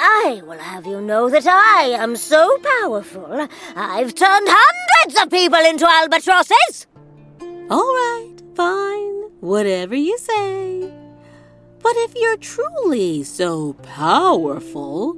I 0.00 0.42
will 0.46 0.58
have 0.58 0.86
you 0.86 1.00
know 1.00 1.28
that 1.28 1.44
I 1.46 1.88
am 1.98 2.14
so 2.14 2.56
powerful, 2.80 3.48
I've 3.74 4.14
turned 4.14 4.46
hundreds 4.48 5.20
of 5.20 5.30
people 5.30 5.58
into 5.58 5.86
albatrosses! 5.86 6.86
All 7.68 7.94
right, 7.94 8.36
fine, 8.54 9.22
whatever 9.40 9.96
you 9.96 10.16
say. 10.18 10.92
But 11.82 11.96
if 11.96 12.14
you're 12.14 12.36
truly 12.36 13.24
so 13.24 13.72
powerful, 13.82 15.16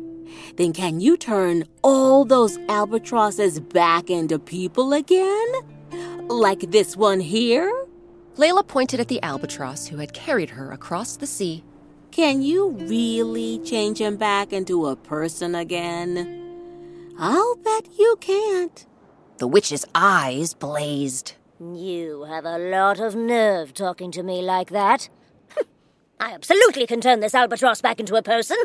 then 0.56 0.72
can 0.72 1.00
you 1.00 1.18
turn 1.18 1.64
all 1.82 2.24
those 2.24 2.58
albatrosses 2.70 3.60
back 3.60 4.08
into 4.08 4.38
people 4.38 4.94
again? 4.94 5.52
Like 6.28 6.70
this 6.70 6.96
one 6.96 7.20
here? 7.20 7.70
Layla 8.36 8.66
pointed 8.66 8.98
at 8.98 9.08
the 9.08 9.22
albatross 9.22 9.86
who 9.86 9.98
had 9.98 10.14
carried 10.14 10.50
her 10.50 10.72
across 10.72 11.16
the 11.16 11.26
sea. 11.26 11.64
Can 12.12 12.42
you 12.42 12.70
really 12.70 13.60
change 13.60 14.00
him 14.00 14.16
back 14.16 14.52
into 14.52 14.86
a 14.86 14.96
person 14.96 15.54
again? 15.54 17.14
I'll 17.18 17.56
bet 17.56 17.86
you 17.98 18.16
can't. 18.20 18.84
The 19.38 19.46
witch's 19.46 19.86
eyes 19.94 20.52
blazed. 20.52 21.34
You 21.60 22.24
have 22.24 22.44
a 22.44 22.58
lot 22.58 22.98
of 22.98 23.14
nerve 23.14 23.74
talking 23.74 24.10
to 24.12 24.22
me 24.22 24.42
like 24.42 24.70
that. 24.70 25.08
I 26.20 26.32
absolutely 26.32 26.86
can 26.86 27.00
turn 27.00 27.20
this 27.20 27.34
albatross 27.34 27.80
back 27.80 28.00
into 28.00 28.16
a 28.16 28.22
person. 28.22 28.56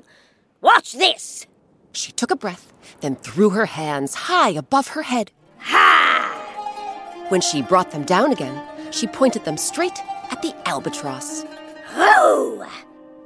Watch 0.61 0.93
this! 0.93 1.45
She 1.91 2.11
took 2.11 2.31
a 2.31 2.35
breath, 2.35 2.73
then 3.01 3.15
threw 3.15 3.51
her 3.51 3.67
hands 3.67 4.15
high 4.15 4.49
above 4.49 4.87
her 4.89 5.03
head. 5.03 5.31
Ha! 5.59 7.25
When 7.29 7.41
she 7.41 7.61
brought 7.61 7.91
them 7.91 8.03
down 8.03 8.31
again, 8.31 8.61
she 8.91 9.07
pointed 9.07 9.45
them 9.45 9.57
straight 9.57 10.01
at 10.31 10.41
the 10.41 10.55
albatross. 10.67 11.45
Ho! 11.89 12.65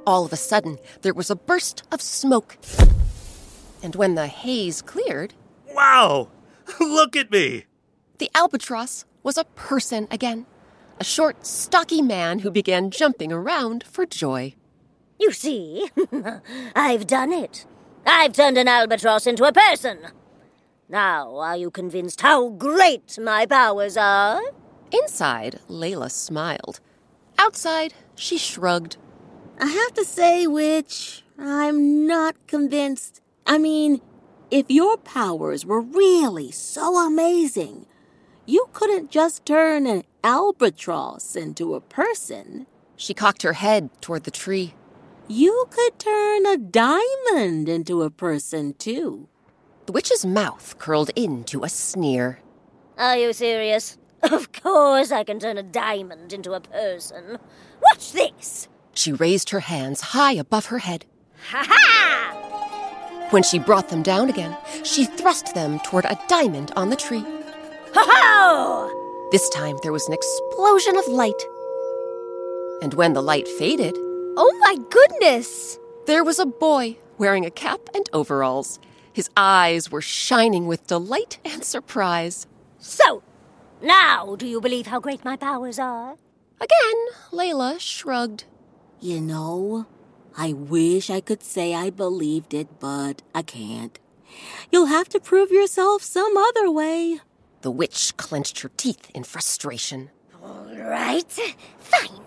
All 0.06 0.24
of 0.24 0.32
a 0.32 0.36
sudden, 0.36 0.78
there 1.02 1.14
was 1.14 1.30
a 1.30 1.36
burst 1.36 1.82
of 1.92 2.00
smoke. 2.00 2.56
And 3.82 3.94
when 3.96 4.14
the 4.14 4.26
haze 4.26 4.82
cleared, 4.82 5.34
Wow! 5.74 6.28
Look 6.80 7.16
at 7.16 7.30
me! 7.30 7.64
the 8.20 8.30
albatross 8.34 9.06
was 9.22 9.38
a 9.38 9.44
person 9.56 10.06
again. 10.10 10.44
A 11.00 11.04
short, 11.04 11.46
stocky 11.46 12.02
man 12.02 12.40
who 12.40 12.50
began 12.50 12.90
jumping 12.90 13.32
around 13.32 13.82
for 13.82 14.04
joy. 14.04 14.54
You 15.18 15.32
see, 15.32 15.88
I've 16.76 17.06
done 17.06 17.32
it. 17.32 17.64
I've 18.06 18.34
turned 18.34 18.58
an 18.58 18.68
albatross 18.68 19.26
into 19.26 19.44
a 19.44 19.52
person. 19.52 20.08
Now, 20.88 21.36
are 21.36 21.56
you 21.56 21.70
convinced 21.70 22.20
how 22.20 22.50
great 22.50 23.18
my 23.18 23.46
powers 23.46 23.96
are? 23.96 24.42
Inside, 24.92 25.60
Layla 25.70 26.10
smiled. 26.10 26.80
Outside, 27.38 27.94
she 28.16 28.36
shrugged. 28.36 28.98
I 29.62 29.66
have 29.66 29.92
to 29.92 30.06
say, 30.06 30.46
Witch, 30.46 31.22
I'm 31.38 32.06
not 32.06 32.34
convinced. 32.46 33.20
I 33.46 33.58
mean, 33.58 34.00
if 34.50 34.70
your 34.70 34.96
powers 34.96 35.66
were 35.66 35.82
really 35.82 36.50
so 36.50 36.96
amazing, 37.06 37.84
you 38.46 38.70
couldn't 38.72 39.10
just 39.10 39.44
turn 39.44 39.86
an 39.86 40.04
albatross 40.24 41.36
into 41.36 41.74
a 41.74 41.82
person. 41.82 42.66
She 42.96 43.12
cocked 43.12 43.42
her 43.42 43.52
head 43.52 43.90
toward 44.00 44.24
the 44.24 44.30
tree. 44.30 44.72
You 45.28 45.66
could 45.68 45.98
turn 45.98 46.46
a 46.46 46.56
diamond 46.56 47.68
into 47.68 48.00
a 48.00 48.08
person, 48.08 48.72
too. 48.72 49.28
The 49.84 49.92
witch's 49.92 50.24
mouth 50.24 50.78
curled 50.78 51.10
into 51.14 51.64
a 51.64 51.68
sneer. 51.68 52.40
Are 52.96 53.18
you 53.18 53.34
serious? 53.34 53.98
Of 54.22 54.52
course 54.52 55.12
I 55.12 55.24
can 55.24 55.38
turn 55.38 55.58
a 55.58 55.62
diamond 55.62 56.32
into 56.32 56.52
a 56.52 56.60
person. 56.60 57.38
Watch 57.82 58.12
this! 58.12 58.68
She 59.00 59.12
raised 59.12 59.48
her 59.48 59.60
hands 59.60 60.02
high 60.12 60.34
above 60.34 60.66
her 60.66 60.76
head. 60.76 61.06
Ha 61.48 61.64
ha! 61.66 63.28
When 63.30 63.42
she 63.42 63.58
brought 63.58 63.88
them 63.88 64.02
down 64.02 64.28
again, 64.28 64.54
she 64.84 65.06
thrust 65.06 65.54
them 65.54 65.80
toward 65.80 66.04
a 66.04 66.20
diamond 66.28 66.70
on 66.76 66.90
the 66.90 66.96
tree. 66.96 67.24
Ho 67.94 68.04
ho! 68.06 69.28
This 69.32 69.48
time 69.48 69.78
there 69.82 69.92
was 69.92 70.06
an 70.06 70.12
explosion 70.12 70.98
of 70.98 71.08
light. 71.08 71.42
And 72.82 72.92
when 72.92 73.14
the 73.14 73.22
light 73.22 73.48
faded, 73.48 73.94
Oh 73.96 74.54
my 74.60 74.76
goodness! 74.90 75.78
there 76.04 76.22
was 76.22 76.38
a 76.38 76.44
boy 76.44 76.98
wearing 77.16 77.46
a 77.46 77.50
cap 77.50 77.80
and 77.94 78.06
overalls. 78.12 78.78
His 79.14 79.30
eyes 79.34 79.90
were 79.90 80.02
shining 80.02 80.66
with 80.66 80.86
delight 80.86 81.38
and 81.42 81.64
surprise. 81.64 82.46
So, 82.76 83.22
now 83.80 84.36
do 84.36 84.46
you 84.46 84.60
believe 84.60 84.88
how 84.88 85.00
great 85.00 85.24
my 85.24 85.36
powers 85.36 85.78
are? 85.78 86.16
Again, 86.60 86.96
Layla 87.32 87.80
shrugged. 87.80 88.44
You 89.00 89.20
know, 89.20 89.86
I 90.36 90.52
wish 90.52 91.08
I 91.08 91.20
could 91.20 91.42
say 91.42 91.74
I 91.74 91.88
believed 91.88 92.52
it, 92.52 92.78
but 92.78 93.22
I 93.34 93.40
can't. 93.40 93.98
You'll 94.70 94.86
have 94.86 95.08
to 95.10 95.20
prove 95.20 95.50
yourself 95.50 96.02
some 96.02 96.36
other 96.36 96.70
way. 96.70 97.20
The 97.62 97.70
witch 97.70 98.14
clenched 98.18 98.60
her 98.60 98.70
teeth 98.76 99.10
in 99.14 99.24
frustration. 99.24 100.10
All 100.42 100.68
right, 100.76 101.30
fine. 101.78 102.26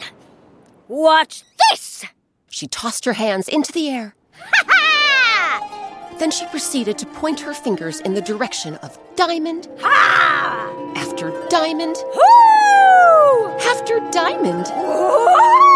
Watch 0.88 1.44
this! 1.70 2.06
She 2.50 2.68
tossed 2.68 3.06
her 3.06 3.14
hands 3.14 3.48
into 3.48 3.72
the 3.72 3.90
air. 3.90 4.16
Ha 4.40 4.64
ha! 4.68 6.16
Then 6.18 6.32
she 6.32 6.46
proceeded 6.48 6.98
to 7.00 7.06
point 7.06 7.40
her 7.40 7.54
fingers 7.54 8.00
in 8.02 8.16
the 8.16 8.22
direction 8.22 8.76
of 8.78 8.98
diamond 9.16 9.68
Ha! 9.80 10.94
after 10.96 11.32
diamond 11.50 11.98
Woo! 12.16 13.48
after 13.60 14.00
diamond. 14.12 14.72
Woo! 14.76 15.73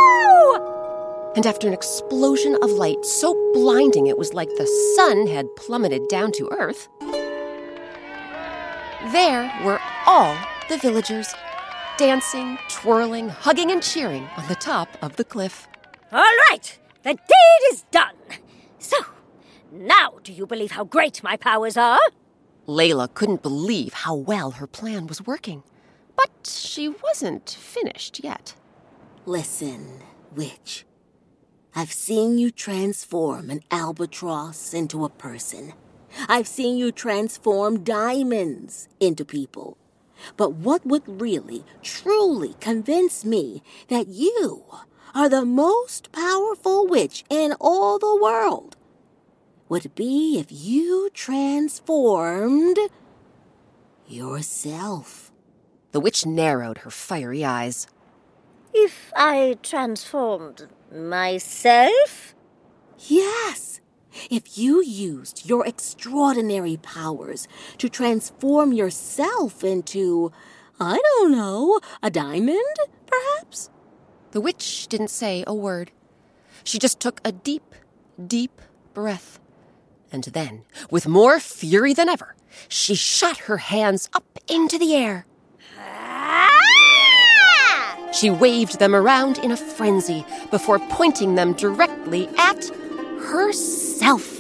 And 1.38 1.46
after 1.46 1.68
an 1.68 1.74
explosion 1.74 2.58
of 2.64 2.72
light 2.72 3.06
so 3.06 3.36
blinding 3.54 4.08
it 4.08 4.18
was 4.18 4.34
like 4.34 4.50
the 4.50 4.66
sun 4.96 5.28
had 5.28 5.56
plummeted 5.56 6.08
down 6.10 6.32
to 6.32 6.50
earth, 6.50 6.90
there 9.12 9.54
were 9.64 9.80
all 10.08 10.36
the 10.68 10.78
villagers, 10.78 11.32
dancing, 11.96 12.58
twirling, 12.70 13.30
hugging, 13.30 13.70
and 13.70 13.84
cheering 13.84 14.28
on 14.36 14.48
the 14.48 14.56
top 14.56 14.98
of 15.00 15.16
the 15.18 15.24
cliff. 15.24 15.68
All 16.12 16.34
right, 16.50 16.80
the 17.04 17.14
deed 17.14 17.62
is 17.72 17.84
done. 17.92 18.16
So, 18.80 18.98
now 19.72 20.16
do 20.24 20.34
you 20.34 20.48
believe 20.48 20.72
how 20.72 20.86
great 20.86 21.22
my 21.22 21.38
powers 21.38 21.78
are? 21.78 22.00
Layla 22.68 23.14
couldn't 23.14 23.44
believe 23.44 23.94
how 23.94 24.16
well 24.16 24.50
her 24.52 24.66
plan 24.66 25.06
was 25.06 25.22
working. 25.22 25.62
But 26.16 26.32
she 26.48 26.90
wasn't 26.90 27.48
finished 27.48 28.24
yet. 28.24 28.56
Listen, 29.28 30.02
witch. 30.36 30.87
I've 31.78 31.94
seen 31.94 32.40
you 32.40 32.50
transform 32.50 33.52
an 33.52 33.62
albatross 33.70 34.74
into 34.74 35.06
a 35.06 35.10
person. 35.10 35.74
I've 36.28 36.48
seen 36.48 36.76
you 36.76 36.92
transform 36.92 37.84
diamonds 37.84 38.90
into 39.00 39.24
people. 39.24 39.78
But 40.38 40.54
what 40.54 40.88
would 40.88 41.22
really, 41.22 41.64
truly 41.84 42.56
convince 42.60 43.24
me 43.24 43.62
that 43.90 44.08
you 44.08 44.66
are 45.14 45.30
the 45.30 45.46
most 45.46 46.12
powerful 46.12 46.88
witch 46.88 47.24
in 47.30 47.54
all 47.62 48.00
the 48.00 48.20
world 48.20 48.76
would 49.70 49.94
be 49.94 50.40
if 50.40 50.48
you 50.50 51.12
transformed 51.14 52.80
yourself. 54.08 55.32
The 55.92 56.00
witch 56.00 56.26
narrowed 56.26 56.80
her 56.80 56.90
fiery 56.90 57.46
eyes. 57.46 57.86
If 58.74 59.14
I 59.16 59.60
transformed 59.62 60.70
myself? 60.92 62.36
Yes. 63.00 63.82
If 64.32 64.58
you 64.58 64.82
used 64.82 65.48
your 65.48 65.66
extraordinary 65.66 66.78
powers 66.78 67.48
to 67.78 67.90
transform 67.90 68.74
yourself 68.74 69.64
into, 69.64 70.32
I 70.80 70.98
don't 70.98 71.32
know, 71.32 71.80
a 72.02 72.10
diamond, 72.10 72.76
perhaps? 73.06 73.70
The 74.32 74.42
witch 74.42 74.88
didn't 74.88 75.10
say 75.10 75.44
a 75.46 75.54
word. 75.54 75.92
She 76.64 76.80
just 76.80 77.00
took 77.00 77.22
a 77.24 77.32
deep, 77.32 77.76
deep 78.26 78.62
breath. 78.94 79.40
And 80.12 80.24
then, 80.24 80.64
with 80.90 81.08
more 81.08 81.40
fury 81.40 81.94
than 81.94 82.10
ever, 82.10 82.36
she 82.68 82.96
shot 82.96 83.38
her 83.40 83.58
hands 83.58 84.10
up 84.14 84.40
into 84.48 84.80
the 84.80 84.96
air. 84.96 85.26
She 88.18 88.32
waved 88.32 88.80
them 88.80 88.96
around 88.96 89.38
in 89.40 89.52
a 89.52 89.58
frenzy 89.58 90.26
before 90.50 90.80
pointing 90.90 91.36
them 91.36 91.54
directly 91.54 92.28
at 92.40 92.68
herself. 93.30 94.40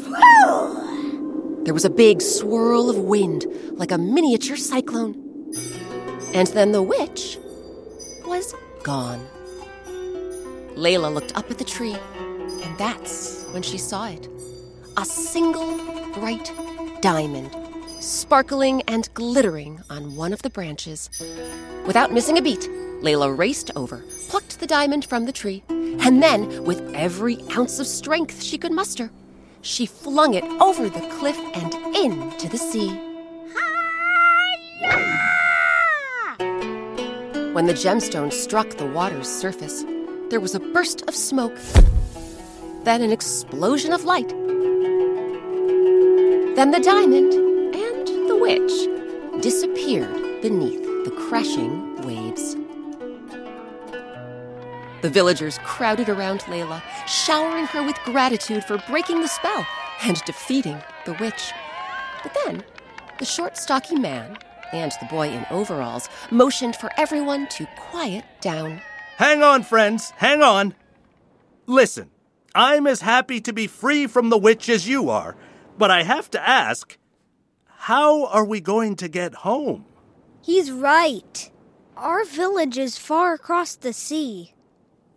There 1.63 1.75
was 1.75 1.86
a 1.86 1.89
big 1.91 2.24
swirl 2.24 2.89
of 2.89 2.97
wind, 2.97 3.45
like 3.73 3.91
a 3.91 3.99
miniature 3.99 4.58
cyclone. 4.58 5.13
And 6.34 6.47
then 6.47 6.71
the 6.71 6.82
witch 6.82 7.38
was 8.25 8.56
gone. 8.82 9.23
Layla 10.75 11.13
looked 11.13 11.38
up 11.38 11.52
at 11.52 11.60
the 11.60 11.63
tree, 11.63 11.97
and 12.63 12.78
that's 12.80 13.45
when 13.52 13.62
she 13.62 13.78
saw 13.78 14.08
it. 14.08 14.28
A 14.97 15.06
single 15.06 15.78
bright 16.13 16.52
diamond, 17.02 17.56
sparkling 17.99 18.82
and 18.88 19.08
glittering 19.13 19.82
on 19.91 20.15
one 20.15 20.34
of 20.34 20.41
the 20.41 20.49
branches. 20.49 21.12
Without 21.86 22.12
missing 22.12 22.39
a 22.39 22.41
beat, 22.41 22.67
Layla 23.01 23.38
raced 23.38 23.71
over, 23.75 24.03
plucked 24.27 24.60
the 24.60 24.67
diamond 24.67 25.05
from 25.05 25.25
the 25.25 25.31
tree, 25.31 25.63
and 25.69 26.21
then, 26.21 26.63
with 26.63 26.81
every 26.93 27.39
ounce 27.55 27.79
of 27.79 27.88
strength 27.88 28.41
she 28.41 28.57
could 28.57 28.71
muster, 28.71 29.12
she 29.62 29.86
flung 29.86 30.33
it 30.33 30.43
over 30.62 30.89
the 30.89 31.07
cliff 31.19 31.38
and 31.53 31.73
into 31.95 32.49
the 32.49 32.57
sea. 32.57 32.89
When 37.53 37.65
the 37.65 37.73
gemstone 37.73 38.33
struck 38.33 38.69
the 38.71 38.86
water's 38.88 39.27
surface, 39.27 39.83
there 40.29 40.39
was 40.39 40.55
a 40.55 40.60
burst 40.60 41.03
of 41.07 41.15
smoke, 41.15 41.57
then 42.83 43.01
an 43.01 43.12
explosion 43.12 43.93
of 43.93 44.03
light. 44.03 44.29
Then 46.55 46.71
the 46.71 46.79
diamond 46.79 47.33
and 47.75 48.07
the 48.29 48.36
witch 48.36 49.43
disappeared 49.43 50.41
beneath 50.41 50.83
the 51.05 51.12
crashing 51.12 52.01
waves. 52.01 52.57
The 55.01 55.10
villagers 55.10 55.60
crowded 55.60 56.10
around 56.10 56.41
Layla, 56.41 56.81
showering 57.07 57.65
her 57.67 57.83
with 57.83 57.97
gratitude 58.03 58.63
for 58.63 58.79
breaking 58.89 59.21
the 59.21 59.27
spell 59.27 59.65
and 60.03 60.19
defeating 60.25 60.81
the 61.05 61.13
witch. 61.13 61.51
But 62.23 62.36
then, 62.45 62.63
the 63.19 63.25
short, 63.25 63.57
stocky 63.57 63.95
man 63.95 64.38
and 64.73 64.91
the 64.99 65.07
boy 65.07 65.29
in 65.29 65.45
overalls 65.51 66.10
motioned 66.31 66.75
for 66.75 66.89
everyone 66.97 67.47
to 67.49 67.67
quiet 67.77 68.25
down. 68.41 68.81
Hang 69.17 69.43
on, 69.43 69.63
friends, 69.63 70.12
hang 70.17 70.41
on. 70.41 70.73
Listen, 71.67 72.10
I'm 72.55 72.88
as 72.88 73.01
happy 73.01 73.39
to 73.41 73.53
be 73.53 73.67
free 73.67 74.07
from 74.07 74.29
the 74.29 74.38
witch 74.38 74.67
as 74.67 74.88
you 74.88 75.10
are, 75.10 75.36
but 75.77 75.91
I 75.91 76.03
have 76.03 76.29
to 76.31 76.47
ask 76.49 76.97
how 77.65 78.25
are 78.25 78.45
we 78.45 78.60
going 78.60 78.95
to 78.97 79.07
get 79.07 79.36
home? 79.36 79.86
He's 80.41 80.71
right. 80.71 81.51
Our 81.95 82.25
village 82.25 82.77
is 82.77 82.97
far 82.97 83.33
across 83.33 83.75
the 83.75 83.93
sea. 83.93 84.53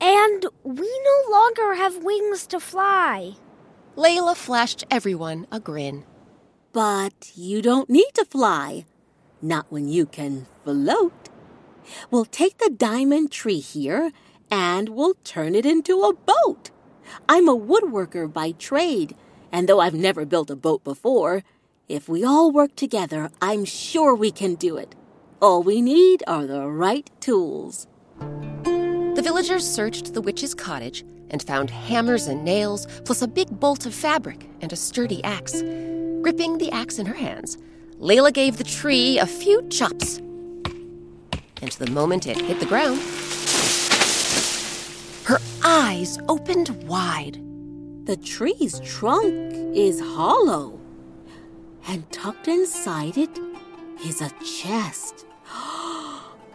And 0.01 0.47
we 0.63 1.01
no 1.05 1.31
longer 1.31 1.75
have 1.75 2.05
wings 2.05 2.47
to 2.49 2.61
fly. 2.61 3.35
Layla 3.97 4.37
flashed 4.37 4.85
everyone 4.91 5.47
a 5.53 5.61
grin. 5.61 6.05
But 6.73 7.33
you 7.35 7.61
don't 7.61 7.91
need 7.91 8.11
to 8.15 8.25
fly. 8.25 8.87
Not 9.43 9.67
when 9.71 9.89
you 9.89 10.07
can 10.07 10.47
float. 10.65 11.29
We'll 12.11 12.25
take 12.25 12.59
the 12.59 12.71
diamond 12.71 13.31
tree 13.31 13.61
here 13.61 14.13
and 14.51 14.89
we'll 14.89 15.15
turn 15.25 15.55
it 15.55 15.67
into 15.67 16.03
a 16.03 16.15
boat. 16.15 16.71
I'm 17.29 17.49
a 17.49 17.57
woodworker 17.57 18.33
by 18.33 18.53
trade, 18.53 19.17
and 19.53 19.69
though 19.69 19.81
I've 19.81 19.95
never 19.95 20.25
built 20.25 20.51
a 20.51 20.57
boat 20.57 20.85
before, 20.85 21.43
if 21.89 22.09
we 22.09 22.25
all 22.25 22.53
work 22.53 22.77
together, 22.77 23.31
I'm 23.43 23.65
sure 23.65 24.15
we 24.15 24.31
can 24.31 24.55
do 24.55 24.77
it. 24.77 24.95
All 25.43 25.63
we 25.63 25.83
need 25.83 26.23
are 26.27 26.47
the 26.47 26.67
right 26.69 27.11
tools. 27.21 27.87
The 29.15 29.23
villagers 29.23 29.69
searched 29.69 30.15
the 30.15 30.21
witch's 30.21 30.55
cottage 30.55 31.05
and 31.31 31.43
found 31.43 31.69
hammers 31.69 32.29
and 32.29 32.45
nails, 32.45 32.87
plus 33.05 33.23
a 33.23 33.29
big 33.29 33.49
bolt 33.59 33.85
of 33.85 33.93
fabric 33.93 34.49
and 34.61 34.73
a 34.73 34.77
sturdy 34.77 35.23
axe. 35.25 35.63
Gripping 36.23 36.59
the 36.59 36.71
axe 36.71 36.99
in 36.99 37.07
her 37.07 37.15
hands, 37.15 37.59
Layla 37.99 38.33
gave 38.33 38.57
the 38.57 38.65
tree 38.65 39.19
a 39.19 39.27
few 39.27 39.67
chops. 39.69 40.19
And 41.61 41.73
the 41.73 41.91
moment 41.91 42.27
it 42.27 42.41
hit 42.41 42.61
the 42.61 42.67
ground, 42.67 43.01
her 45.25 45.39
eyes 45.65 46.19
opened 46.29 46.71
wide. 46.89 47.41
The 48.07 48.17
tree's 48.17 48.81
trunk 48.81 49.53
is 49.77 50.01
hollow, 50.01 50.81
and 51.89 52.11
tucked 52.13 52.47
inside 52.47 53.19
it 53.19 53.39
is 54.05 54.21
a 54.23 54.31
chest. 54.45 55.27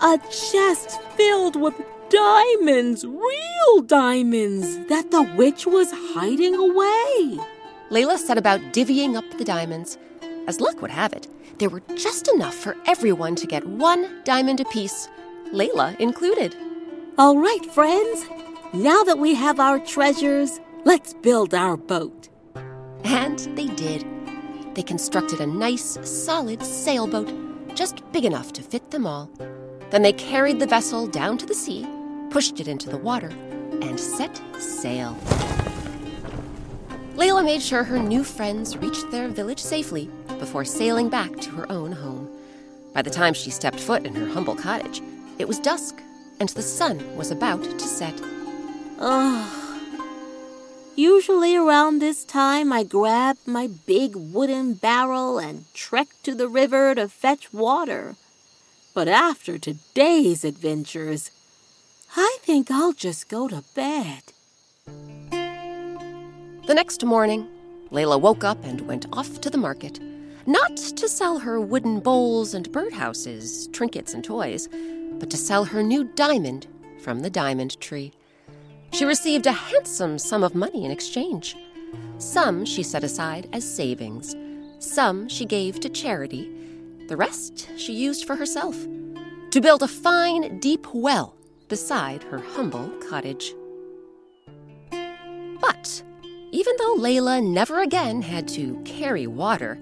A 0.01 0.19
chest 0.29 1.01
filled 1.15 1.55
with 1.55 1.73
diamonds, 2.09 3.05
real 3.05 3.81
diamonds, 3.85 4.77
that 4.87 5.11
the 5.11 5.23
witch 5.35 5.65
was 5.65 5.91
hiding 5.91 6.55
away. 6.55 7.39
Layla 7.89 8.17
set 8.17 8.37
about 8.37 8.61
divvying 8.73 9.15
up 9.15 9.25
the 9.37 9.45
diamonds. 9.45 9.97
As 10.47 10.59
luck 10.59 10.81
would 10.81 10.91
have 10.91 11.13
it, 11.13 11.27
there 11.57 11.69
were 11.69 11.81
just 11.95 12.27
enough 12.27 12.55
for 12.55 12.75
everyone 12.85 13.35
to 13.35 13.47
get 13.47 13.65
one 13.65 14.21
diamond 14.23 14.59
apiece, 14.59 15.07
Layla 15.53 15.99
included. 15.99 16.55
All 17.17 17.37
right, 17.37 17.65
friends, 17.65 18.25
now 18.73 19.03
that 19.03 19.19
we 19.19 19.35
have 19.35 19.59
our 19.59 19.79
treasures, 19.79 20.59
let's 20.83 21.13
build 21.13 21.53
our 21.53 21.77
boat. 21.77 22.29
And 23.03 23.39
they 23.55 23.67
did. 23.67 24.05
They 24.75 24.83
constructed 24.83 25.39
a 25.39 25.47
nice, 25.47 25.97
solid 26.03 26.61
sailboat, 26.61 27.31
just 27.73 28.03
big 28.11 28.25
enough 28.25 28.51
to 28.53 28.61
fit 28.61 28.91
them 28.91 29.07
all. 29.07 29.29
Then 29.91 30.01
they 30.01 30.13
carried 30.13 30.59
the 30.59 30.67
vessel 30.67 31.07
down 31.07 31.37
to 31.37 31.45
the 31.45 31.53
sea, 31.53 31.87
pushed 32.35 32.59
it 32.59 32.67
into 32.67 32.89
the 32.89 32.97
water, 32.97 33.31
and 33.81 33.97
set 33.97 34.41
sail. 34.59 35.15
Layla 37.15 37.45
made 37.45 37.61
sure 37.61 37.85
her 37.85 37.97
new 37.97 38.25
friends 38.25 38.75
reached 38.75 39.09
their 39.09 39.29
village 39.29 39.61
safely 39.61 40.09
before 40.37 40.65
sailing 40.65 41.07
back 41.07 41.33
to 41.37 41.49
her 41.51 41.71
own 41.71 41.93
home. 41.93 42.29
By 42.93 43.03
the 43.03 43.09
time 43.09 43.33
she 43.33 43.51
stepped 43.51 43.79
foot 43.79 44.05
in 44.05 44.13
her 44.15 44.27
humble 44.27 44.53
cottage, 44.53 45.01
it 45.39 45.47
was 45.47 45.59
dusk 45.59 46.01
and 46.41 46.49
the 46.49 46.61
sun 46.61 47.15
was 47.15 47.31
about 47.31 47.63
to 47.63 47.79
set. 47.79 48.21
Ugh. 48.99 49.79
Usually 50.97 51.55
around 51.55 51.99
this 51.99 52.25
time, 52.25 52.73
I 52.73 52.83
grab 52.83 53.37
my 53.45 53.69
big 53.85 54.13
wooden 54.13 54.73
barrel 54.73 55.39
and 55.39 55.73
trek 55.73 56.09
to 56.23 56.35
the 56.35 56.49
river 56.49 56.95
to 56.95 57.07
fetch 57.07 57.53
water. 57.53 58.17
But 58.93 59.07
after 59.07 59.57
today's 59.57 60.43
adventures, 60.43 61.31
I 62.17 62.37
think 62.43 62.71
I'll 62.71 62.93
just 62.93 63.27
go 63.27 63.49
to 63.49 63.61
bed. 63.75 64.23
The 65.31 66.73
next 66.73 67.03
morning, 67.03 67.45
Layla 67.91 68.21
woke 68.21 68.45
up 68.45 68.63
and 68.63 68.79
went 68.81 69.05
off 69.11 69.41
to 69.41 69.49
the 69.49 69.57
market. 69.57 69.99
Not 70.45 70.77
to 70.77 71.09
sell 71.09 71.39
her 71.39 71.59
wooden 71.59 71.99
bowls 71.99 72.53
and 72.53 72.71
birdhouses, 72.71 73.71
trinkets 73.73 74.13
and 74.13 74.23
toys, 74.23 74.69
but 75.19 75.29
to 75.29 75.35
sell 75.35 75.65
her 75.65 75.83
new 75.83 76.05
diamond 76.05 76.67
from 77.01 77.19
the 77.19 77.29
diamond 77.29 77.79
tree. 77.81 78.13
She 78.93 79.03
received 79.03 79.45
a 79.45 79.51
handsome 79.51 80.17
sum 80.17 80.41
of 80.41 80.55
money 80.55 80.85
in 80.85 80.91
exchange. 80.91 81.57
Some 82.17 82.63
she 82.63 82.83
set 82.83 83.03
aside 83.03 83.49
as 83.51 83.69
savings, 83.69 84.35
some 84.79 85.27
she 85.27 85.45
gave 85.45 85.81
to 85.81 85.89
charity, 85.89 86.49
the 87.07 87.17
rest 87.17 87.69
she 87.77 87.93
used 87.93 88.25
for 88.25 88.37
herself 88.37 88.77
to 89.51 89.61
build 89.61 89.83
a 89.83 89.87
fine, 89.87 90.59
deep 90.59 90.87
well 90.93 91.35
beside 91.67 92.23
her 92.23 92.39
humble 92.39 92.89
cottage. 93.09 93.53
But 95.61 96.03
even 96.51 96.75
though 96.77 96.95
Layla 96.95 97.43
never 97.43 97.81
again 97.81 98.21
had 98.21 98.47
to 98.49 98.81
carry 98.85 99.27
water, 99.27 99.77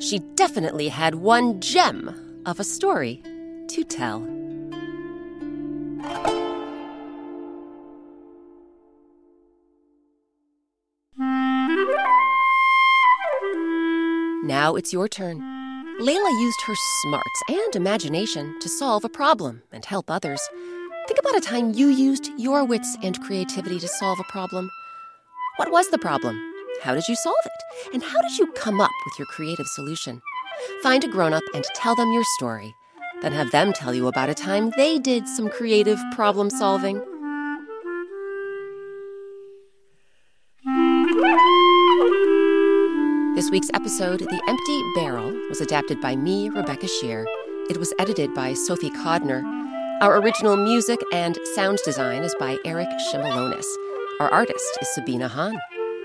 she 0.00 0.18
definitely 0.34 0.88
had 0.88 1.14
one 1.14 1.60
gem 1.60 2.42
of 2.44 2.58
a 2.58 2.64
story 2.64 3.22
to 3.68 3.84
tell. 3.84 4.20
Now 14.44 14.74
it's 14.74 14.92
your 14.92 15.08
turn. 15.08 15.40
Layla 16.00 16.40
used 16.40 16.62
her 16.66 16.74
smarts 17.02 17.42
and 17.48 17.76
imagination 17.76 18.58
to 18.60 18.68
solve 18.68 19.04
a 19.04 19.08
problem 19.08 19.62
and 19.72 19.84
help 19.84 20.10
others. 20.10 20.40
Think 21.08 21.18
about 21.18 21.36
a 21.36 21.40
time 21.40 21.72
you 21.74 21.88
used 21.88 22.30
your 22.38 22.64
wits 22.64 22.96
and 23.02 23.20
creativity 23.22 23.80
to 23.80 23.88
solve 23.88 24.20
a 24.20 24.32
problem. 24.32 24.70
What 25.56 25.72
was 25.72 25.88
the 25.88 25.98
problem? 25.98 26.40
How 26.82 26.94
did 26.94 27.08
you 27.08 27.16
solve 27.16 27.34
it? 27.44 27.94
And 27.94 28.04
how 28.04 28.22
did 28.22 28.38
you 28.38 28.46
come 28.52 28.80
up 28.80 28.90
with 29.04 29.18
your 29.18 29.26
creative 29.26 29.66
solution? 29.66 30.22
Find 30.82 31.02
a 31.02 31.08
grown 31.08 31.32
up 31.32 31.42
and 31.54 31.64
tell 31.74 31.96
them 31.96 32.12
your 32.12 32.22
story. 32.36 32.72
Then 33.20 33.32
have 33.32 33.50
them 33.50 33.72
tell 33.72 33.92
you 33.92 34.06
about 34.06 34.30
a 34.30 34.34
time 34.34 34.70
they 34.76 35.00
did 35.00 35.26
some 35.26 35.48
creative 35.48 35.98
problem 36.12 36.50
solving. 36.50 37.00
This 43.34 43.50
week's 43.50 43.70
episode, 43.74 44.20
The 44.20 44.42
Empty 44.46 44.82
Barrel, 44.94 45.32
was 45.48 45.60
adapted 45.60 46.00
by 46.00 46.14
me, 46.14 46.48
Rebecca 46.48 46.86
Sheir. 46.86 47.24
It 47.68 47.76
was 47.76 47.92
edited 47.98 48.32
by 48.34 48.54
Sophie 48.54 48.90
Codner. 48.90 49.42
Our 50.02 50.18
original 50.18 50.56
music 50.56 50.98
and 51.12 51.38
sound 51.54 51.78
design 51.84 52.24
is 52.24 52.34
by 52.40 52.58
Eric 52.64 52.88
Shimalonis. 53.08 53.64
Our 54.18 54.28
artist 54.30 54.76
is 54.80 54.92
Sabina 54.92 55.28
Hahn. 55.28 55.56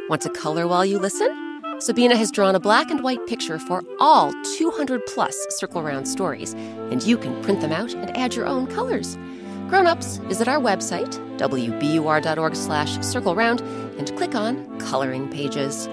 Want 0.07 0.21
to 0.21 0.29
color 0.29 0.67
while 0.67 0.85
you 0.85 0.99
listen? 0.99 1.63
Sabina 1.79 2.15
has 2.15 2.29
drawn 2.29 2.53
a 2.53 2.59
black 2.59 2.91
and 2.91 3.01
white 3.01 3.25
picture 3.25 3.57
for 3.57 3.83
all 3.99 4.31
200 4.55 5.03
plus 5.07 5.35
Circle 5.49 5.81
Round 5.81 6.07
stories, 6.07 6.53
and 6.53 7.01
you 7.01 7.17
can 7.17 7.41
print 7.41 7.61
them 7.61 7.71
out 7.71 7.95
and 7.95 8.15
add 8.15 8.35
your 8.35 8.45
own 8.45 8.67
colors. 8.67 9.17
Grown-ups, 9.67 10.17
visit 10.17 10.47
our 10.47 10.59
website, 10.59 11.17
wbur.org 11.39 12.55
slash 12.55 12.99
circle 13.03 13.33
round, 13.33 13.61
and 13.97 14.15
click 14.15 14.35
on 14.35 14.79
Coloring 14.79 15.27
Pages. 15.27 15.87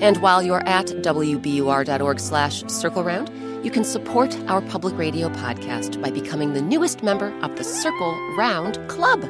And 0.00 0.18
while 0.18 0.44
you're 0.44 0.64
at 0.68 0.86
wbur.org 0.86 2.20
slash 2.20 2.62
circle 2.68 3.02
round, 3.02 3.32
you 3.62 3.70
can 3.70 3.84
support 3.84 4.36
our 4.48 4.60
public 4.62 4.96
radio 4.98 5.28
podcast 5.28 6.00
by 6.02 6.10
becoming 6.10 6.52
the 6.52 6.60
newest 6.60 7.02
member 7.02 7.32
of 7.42 7.56
the 7.56 7.62
Circle 7.62 8.18
Round 8.36 8.76
Club. 8.88 9.24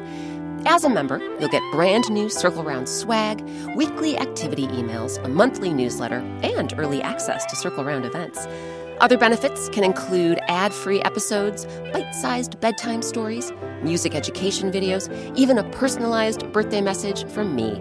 As 0.65 0.83
a 0.83 0.89
member, 0.89 1.19
you'll 1.39 1.49
get 1.49 1.61
brand 1.71 2.09
new 2.09 2.29
Circle 2.29 2.63
Round 2.63 2.89
swag, 2.89 3.41
weekly 3.75 4.17
activity 4.17 4.65
emails, 4.67 5.23
a 5.23 5.27
monthly 5.27 5.71
newsletter, 5.71 6.19
and 6.41 6.73
early 6.77 7.01
access 7.01 7.45
to 7.45 7.55
Circle 7.55 7.83
Round 7.83 8.05
events. 8.05 8.47
Other 8.99 9.17
benefits 9.17 9.69
can 9.69 9.83
include 9.83 10.39
ad 10.47 10.73
free 10.73 11.01
episodes, 11.01 11.65
bite 11.91 12.15
sized 12.15 12.59
bedtime 12.59 13.03
stories, 13.03 13.51
music 13.83 14.15
education 14.15 14.71
videos, 14.71 15.11
even 15.37 15.59
a 15.59 15.69
personalized 15.71 16.51
birthday 16.51 16.81
message 16.81 17.27
from 17.29 17.55
me. 17.55 17.79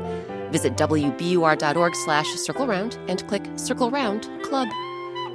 Visit 0.51 0.77
wbur.org 0.77 1.97
slash 1.97 2.29
circle 2.35 2.67
round 2.67 2.99
and 3.09 3.27
click 3.27 3.47
Circle 3.57 3.91
Round 3.91 4.29
Club. 4.43 4.69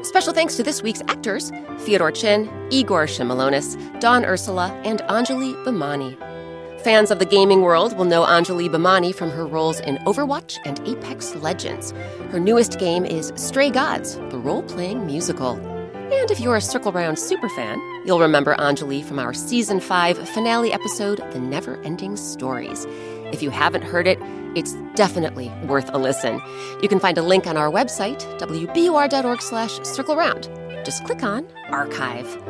Special 0.07 0.31
thanks 0.31 0.55
to 0.55 0.63
this 0.63 0.81
week's 0.81 1.01
actors 1.09 1.51
Theodore 1.79 2.13
Chin, 2.13 2.49
Igor 2.71 3.07
Shimalonis, 3.07 3.75
Don 3.99 4.23
Ursula, 4.23 4.71
and 4.85 5.01
Anjali 5.09 5.53
Bhimani. 5.65 6.15
Fans 6.81 7.11
of 7.11 7.19
the 7.19 7.25
gaming 7.25 7.61
world 7.61 7.97
will 7.97 8.05
know 8.05 8.23
Anjali 8.23 8.69
Bhimani 8.69 9.13
from 9.13 9.29
her 9.31 9.45
roles 9.45 9.81
in 9.81 9.97
Overwatch 10.05 10.59
and 10.63 10.79
Apex 10.87 11.35
Legends. 11.35 11.91
Her 12.31 12.39
newest 12.39 12.79
game 12.79 13.03
is 13.03 13.33
Stray 13.35 13.69
Gods, 13.69 14.15
the 14.29 14.39
role 14.39 14.63
playing 14.63 15.05
musical. 15.05 15.57
And 15.57 16.31
if 16.31 16.39
you're 16.39 16.55
a 16.55 16.61
Circle 16.61 16.93
Round 16.93 17.17
superfan, 17.17 17.77
you'll 18.07 18.21
remember 18.21 18.55
Anjali 18.55 19.03
from 19.03 19.19
our 19.19 19.33
Season 19.33 19.81
5 19.81 20.29
finale 20.29 20.71
episode, 20.71 21.17
The 21.33 21.39
Never 21.39 21.81
Ending 21.83 22.15
Stories. 22.15 22.85
If 23.33 23.43
you 23.43 23.49
haven't 23.49 23.83
heard 23.83 24.07
it, 24.07 24.17
it's 24.55 24.73
definitely 24.95 25.49
worth 25.65 25.89
a 25.93 25.97
listen. 25.97 26.41
You 26.81 26.89
can 26.89 26.99
find 26.99 27.17
a 27.17 27.21
link 27.21 27.47
on 27.47 27.57
our 27.57 27.69
website, 27.69 28.19
wbur.org 28.39 29.41
slash 29.41 29.79
circle 29.83 30.15
round. 30.15 30.49
Just 30.85 31.03
click 31.05 31.23
on 31.23 31.47
Archive. 31.69 32.41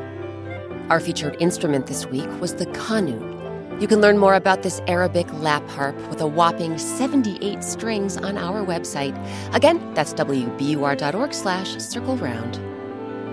Our 0.90 1.00
featured 1.00 1.36
instrument 1.40 1.88
this 1.88 2.06
week 2.06 2.30
was 2.40 2.56
the 2.56 2.66
qanun. 2.68 3.82
You 3.82 3.88
can 3.88 4.02
learn 4.02 4.18
more 4.18 4.34
about 4.34 4.64
this 4.64 4.82
Arabic 4.88 5.32
lap 5.34 5.68
harp 5.70 5.96
with 6.10 6.22
a 6.22 6.28
whopping 6.28 6.78
78 6.78 7.64
strings 7.64 8.18
on 8.18 8.38
our 8.38 8.66
website. 8.66 9.16
Again, 9.54 9.94
that's 9.94 10.14
wbur.org 10.14 11.34
slash 11.34 11.78
circle 11.78 12.18
round. 12.18 12.60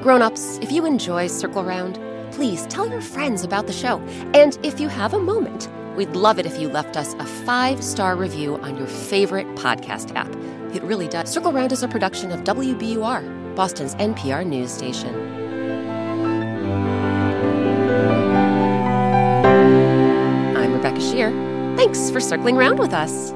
Grown-ups, 0.02 0.58
if 0.58 0.70
you 0.70 0.84
enjoy 0.84 1.28
Circle 1.28 1.64
Round, 1.64 1.98
please 2.30 2.66
tell 2.66 2.86
your 2.86 3.00
friends 3.00 3.42
about 3.42 3.66
the 3.66 3.72
show. 3.72 4.00
And 4.34 4.58
if 4.62 4.78
you 4.78 4.88
have 4.88 5.14
a 5.14 5.18
moment, 5.18 5.66
we'd 5.96 6.16
love 6.16 6.38
it 6.38 6.46
if 6.46 6.58
you 6.58 6.68
left 6.68 6.96
us 6.96 7.14
a 7.14 7.24
five-star 7.24 8.16
review 8.16 8.56
on 8.56 8.76
your 8.76 8.86
favorite 8.86 9.46
podcast 9.54 10.14
app. 10.14 10.34
It 10.74 10.82
really 10.82 11.08
does. 11.08 11.30
Circle 11.32 11.52
Round 11.52 11.72
is 11.72 11.82
a 11.82 11.88
production 11.88 12.32
of 12.32 12.40
WBUR, 12.44 13.54
Boston's 13.54 13.94
NPR 13.96 14.44
news 14.44 14.70
station. 14.70 15.14
I'm 20.56 20.72
Rebecca 20.72 20.98
Sheir. 20.98 21.30
Thanks 21.76 22.10
for 22.10 22.20
circling 22.20 22.56
round 22.56 22.78
with 22.78 22.92
us. 22.92 23.32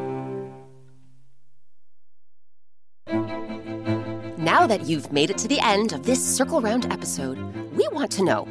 Now 4.36 4.66
that 4.66 4.86
you've 4.86 5.12
made 5.12 5.30
it 5.30 5.38
to 5.38 5.48
the 5.48 5.60
end 5.60 5.92
of 5.92 6.04
this 6.04 6.24
Circle 6.24 6.60
Round 6.60 6.90
episode, 6.92 7.38
we 7.76 7.86
want 7.92 8.10
to 8.12 8.24
know 8.24 8.44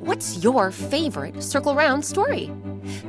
what's 0.00 0.42
your 0.42 0.70
favorite 0.70 1.42
Circle 1.42 1.74
Round 1.74 2.04
story? 2.04 2.50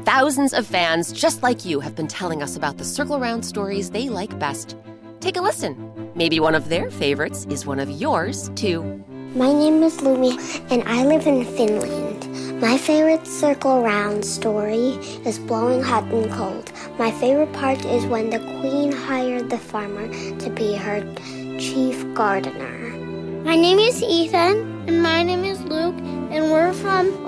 Thousands 0.04 0.54
of 0.54 0.66
fans 0.66 1.12
just 1.12 1.44
like 1.44 1.66
you 1.66 1.80
have 1.80 1.96
been 1.96 2.08
telling 2.08 2.42
us 2.42 2.56
about 2.56 2.78
the 2.78 2.84
Circle 2.86 3.20
Round 3.20 3.46
stories 3.46 3.90
they 3.90 4.10
like 4.10 4.38
best. 4.40 4.76
Take 5.20 5.38
a 5.38 5.42
listen. 5.42 6.12
Maybe 6.16 6.40
one 6.40 6.56
of 6.56 6.70
their 6.70 6.92
favorites 6.92 7.46
is 7.50 7.66
one 7.66 7.80
of 7.80 7.90
yours, 7.90 8.50
too. 8.56 8.84
My 9.36 9.52
name 9.52 9.82
is 9.82 9.98
Lumi, 9.98 10.38
and 10.70 10.84
I 10.84 11.06
live 11.06 11.26
in 11.26 11.44
Finland. 11.44 12.62
My 12.62 12.78
favorite 12.78 13.26
circle 13.26 13.82
round 13.82 14.24
story 14.24 15.00
is 15.26 15.40
Blowing 15.40 15.82
Hot 15.82 16.04
and 16.14 16.32
Cold. 16.32 16.72
My 16.98 17.12
favorite 17.12 17.52
part 17.54 17.84
is 17.84 18.06
when 18.06 18.30
the 18.30 18.40
queen 18.62 18.92
hired 18.92 19.50
the 19.50 19.58
farmer 19.58 20.08
to 20.38 20.50
be 20.50 20.76
her 20.76 21.02
chief 21.58 22.06
gardener. 22.14 22.80
My 23.44 23.56
name 23.56 23.80
is 23.80 24.02
Ethan, 24.02 24.88
and 24.88 25.04
my 25.04 25.24
name 25.24 25.43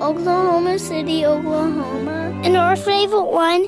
Oklahoma 0.06 0.78
City, 0.78 1.26
Oklahoma. 1.26 2.40
And 2.44 2.56
our 2.56 2.76
favorite 2.76 3.32
one 3.32 3.66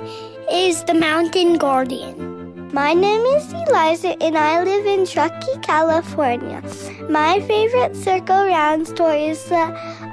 is 0.52 0.84
The 0.84 0.94
Mountain 0.94 1.58
Guardian. 1.58 2.70
My 2.72 2.94
name 2.94 3.22
is 3.22 3.52
Eliza 3.52 4.14
and 4.22 4.38
I 4.38 4.62
live 4.62 4.86
in 4.86 5.04
Truckee, 5.04 5.58
California. 5.62 6.62
My 7.10 7.40
favorite 7.40 7.96
circle 7.96 8.46
round 8.46 8.86
story 8.86 9.24
is 9.30 9.42
the 9.46 9.64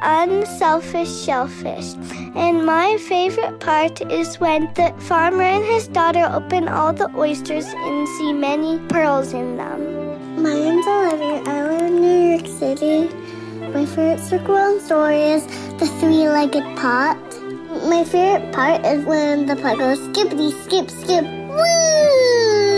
unselfish 0.02 1.14
shellfish. 1.26 1.94
And 2.34 2.66
my 2.66 2.98
favorite 2.98 3.60
part 3.60 4.02
is 4.12 4.40
when 4.40 4.74
the 4.74 4.96
farmer 5.02 5.44
and 5.44 5.64
his 5.64 5.88
daughter 5.88 6.28
open 6.34 6.68
all 6.68 6.92
the 6.92 7.12
oysters 7.16 7.68
and 7.68 8.08
see 8.18 8.34
many 8.34 8.80
pearls 8.88 9.32
in 9.32 9.58
them. 9.58 10.42
My 10.42 10.56
name's 10.56 10.88
Olivia. 10.88 11.44
I 11.46 11.68
live 11.68 11.82
in 11.84 12.02
New 12.02 12.20
York 12.32 12.48
City. 12.48 13.25
My 13.76 13.86
favorite 13.86 14.22
circle 14.22 14.80
story 14.80 15.22
is 15.36 15.46
the 15.80 15.88
three-legged 16.00 16.64
pot. 16.78 17.18
My 17.90 18.06
favorite 18.06 18.54
part 18.54 18.86
is 18.86 19.04
when 19.04 19.48
the 19.48 19.58
pot 19.58 19.78
goes 19.78 20.00
skippity 20.06 20.52
skip 20.64 20.90
skip. 20.90 21.26
Woo! 21.26 22.78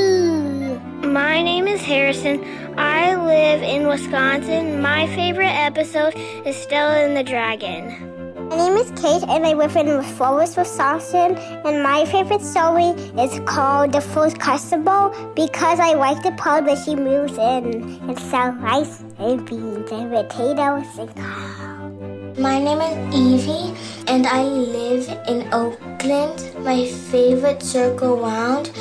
My 1.08 1.44
name 1.44 1.68
is 1.68 1.82
Harrison. 1.84 2.44
I 2.80 3.14
live 3.16 3.62
in 3.62 3.88
Wisconsin. 3.88 4.82
My 4.82 5.06
favorite 5.16 5.54
episode 5.54 6.16
is 6.16 6.56
Stella 6.56 6.98
and 7.06 7.16
the 7.16 7.22
Dragon. 7.24 8.16
My 8.50 8.56
name 8.56 8.78
is 8.78 8.90
Kate, 8.92 9.24
and 9.28 9.46
I 9.46 9.54
live 9.54 9.76
in 9.76 10.02
Flowers, 10.16 10.56
Wisconsin. 10.56 11.36
And 11.66 11.84
my 11.84 12.06
favorite 12.06 12.42
story 12.42 12.96
is 13.22 13.42
called 13.42 13.92
The 13.92 14.00
Fool's 14.00 14.36
Crucible 14.36 15.14
because 15.36 15.82
I 15.82 15.96
like 15.96 16.24
the 16.24 16.32
part 16.32 16.64
where 16.64 16.78
she 16.78 16.96
moves 16.96 17.38
in 17.38 18.00
and 18.08 18.18
sells 18.18 18.56
rice 18.56 19.04
and 19.20 19.46
beans 19.46 19.92
and 19.92 20.12
potatoes 20.12 20.88
and. 20.98 22.40
My 22.40 22.58
name 22.58 22.80
is 22.80 23.16
Evie, 23.16 23.78
and 24.08 24.26
I 24.26 24.44
live 24.44 25.10
in 25.28 25.54
Oakland. 25.54 26.50
My 26.64 26.86
favorite 26.86 27.62
circle 27.62 28.18
round 28.18 28.72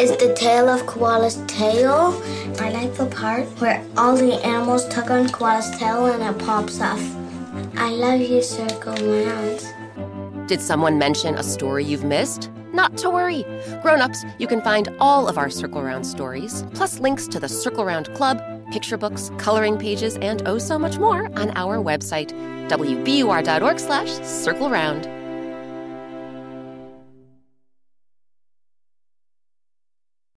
is 0.00 0.10
the 0.16 0.34
tale 0.34 0.68
of 0.68 0.82
Koala's 0.86 1.40
tail. 1.46 2.20
I 2.58 2.70
like 2.70 2.94
the 2.94 3.06
part 3.06 3.46
where 3.60 3.84
all 3.96 4.16
the 4.16 4.34
animals 4.44 4.88
tug 4.88 5.12
on 5.12 5.28
Koala's 5.28 5.70
tail 5.78 6.06
and 6.06 6.22
it 6.24 6.44
pops 6.44 6.80
off. 6.80 7.21
I 7.76 7.90
love 7.90 8.20
you, 8.20 8.42
Circle 8.42 8.94
Round. 8.94 10.48
Did 10.48 10.60
someone 10.60 10.98
mention 10.98 11.34
a 11.36 11.42
story 11.42 11.84
you've 11.84 12.04
missed? 12.04 12.50
Not 12.72 12.96
to 12.98 13.10
worry. 13.10 13.44
Grown-ups, 13.82 14.24
you 14.38 14.46
can 14.46 14.60
find 14.62 14.94
all 14.98 15.28
of 15.28 15.38
our 15.38 15.50
Circle 15.50 15.82
Round 15.82 16.06
stories, 16.06 16.64
plus 16.74 17.00
links 17.00 17.26
to 17.28 17.40
the 17.40 17.48
Circle 17.48 17.84
Round 17.84 18.12
Club, 18.14 18.42
picture 18.72 18.96
books, 18.96 19.30
coloring 19.38 19.78
pages, 19.78 20.16
and 20.18 20.42
oh 20.46 20.58
so 20.58 20.78
much 20.78 20.98
more 20.98 21.26
on 21.38 21.50
our 21.56 21.78
website, 21.78 22.30
wbur.org 22.68 23.78
slash 23.78 24.10
circle 24.26 24.70
round. 24.70 25.21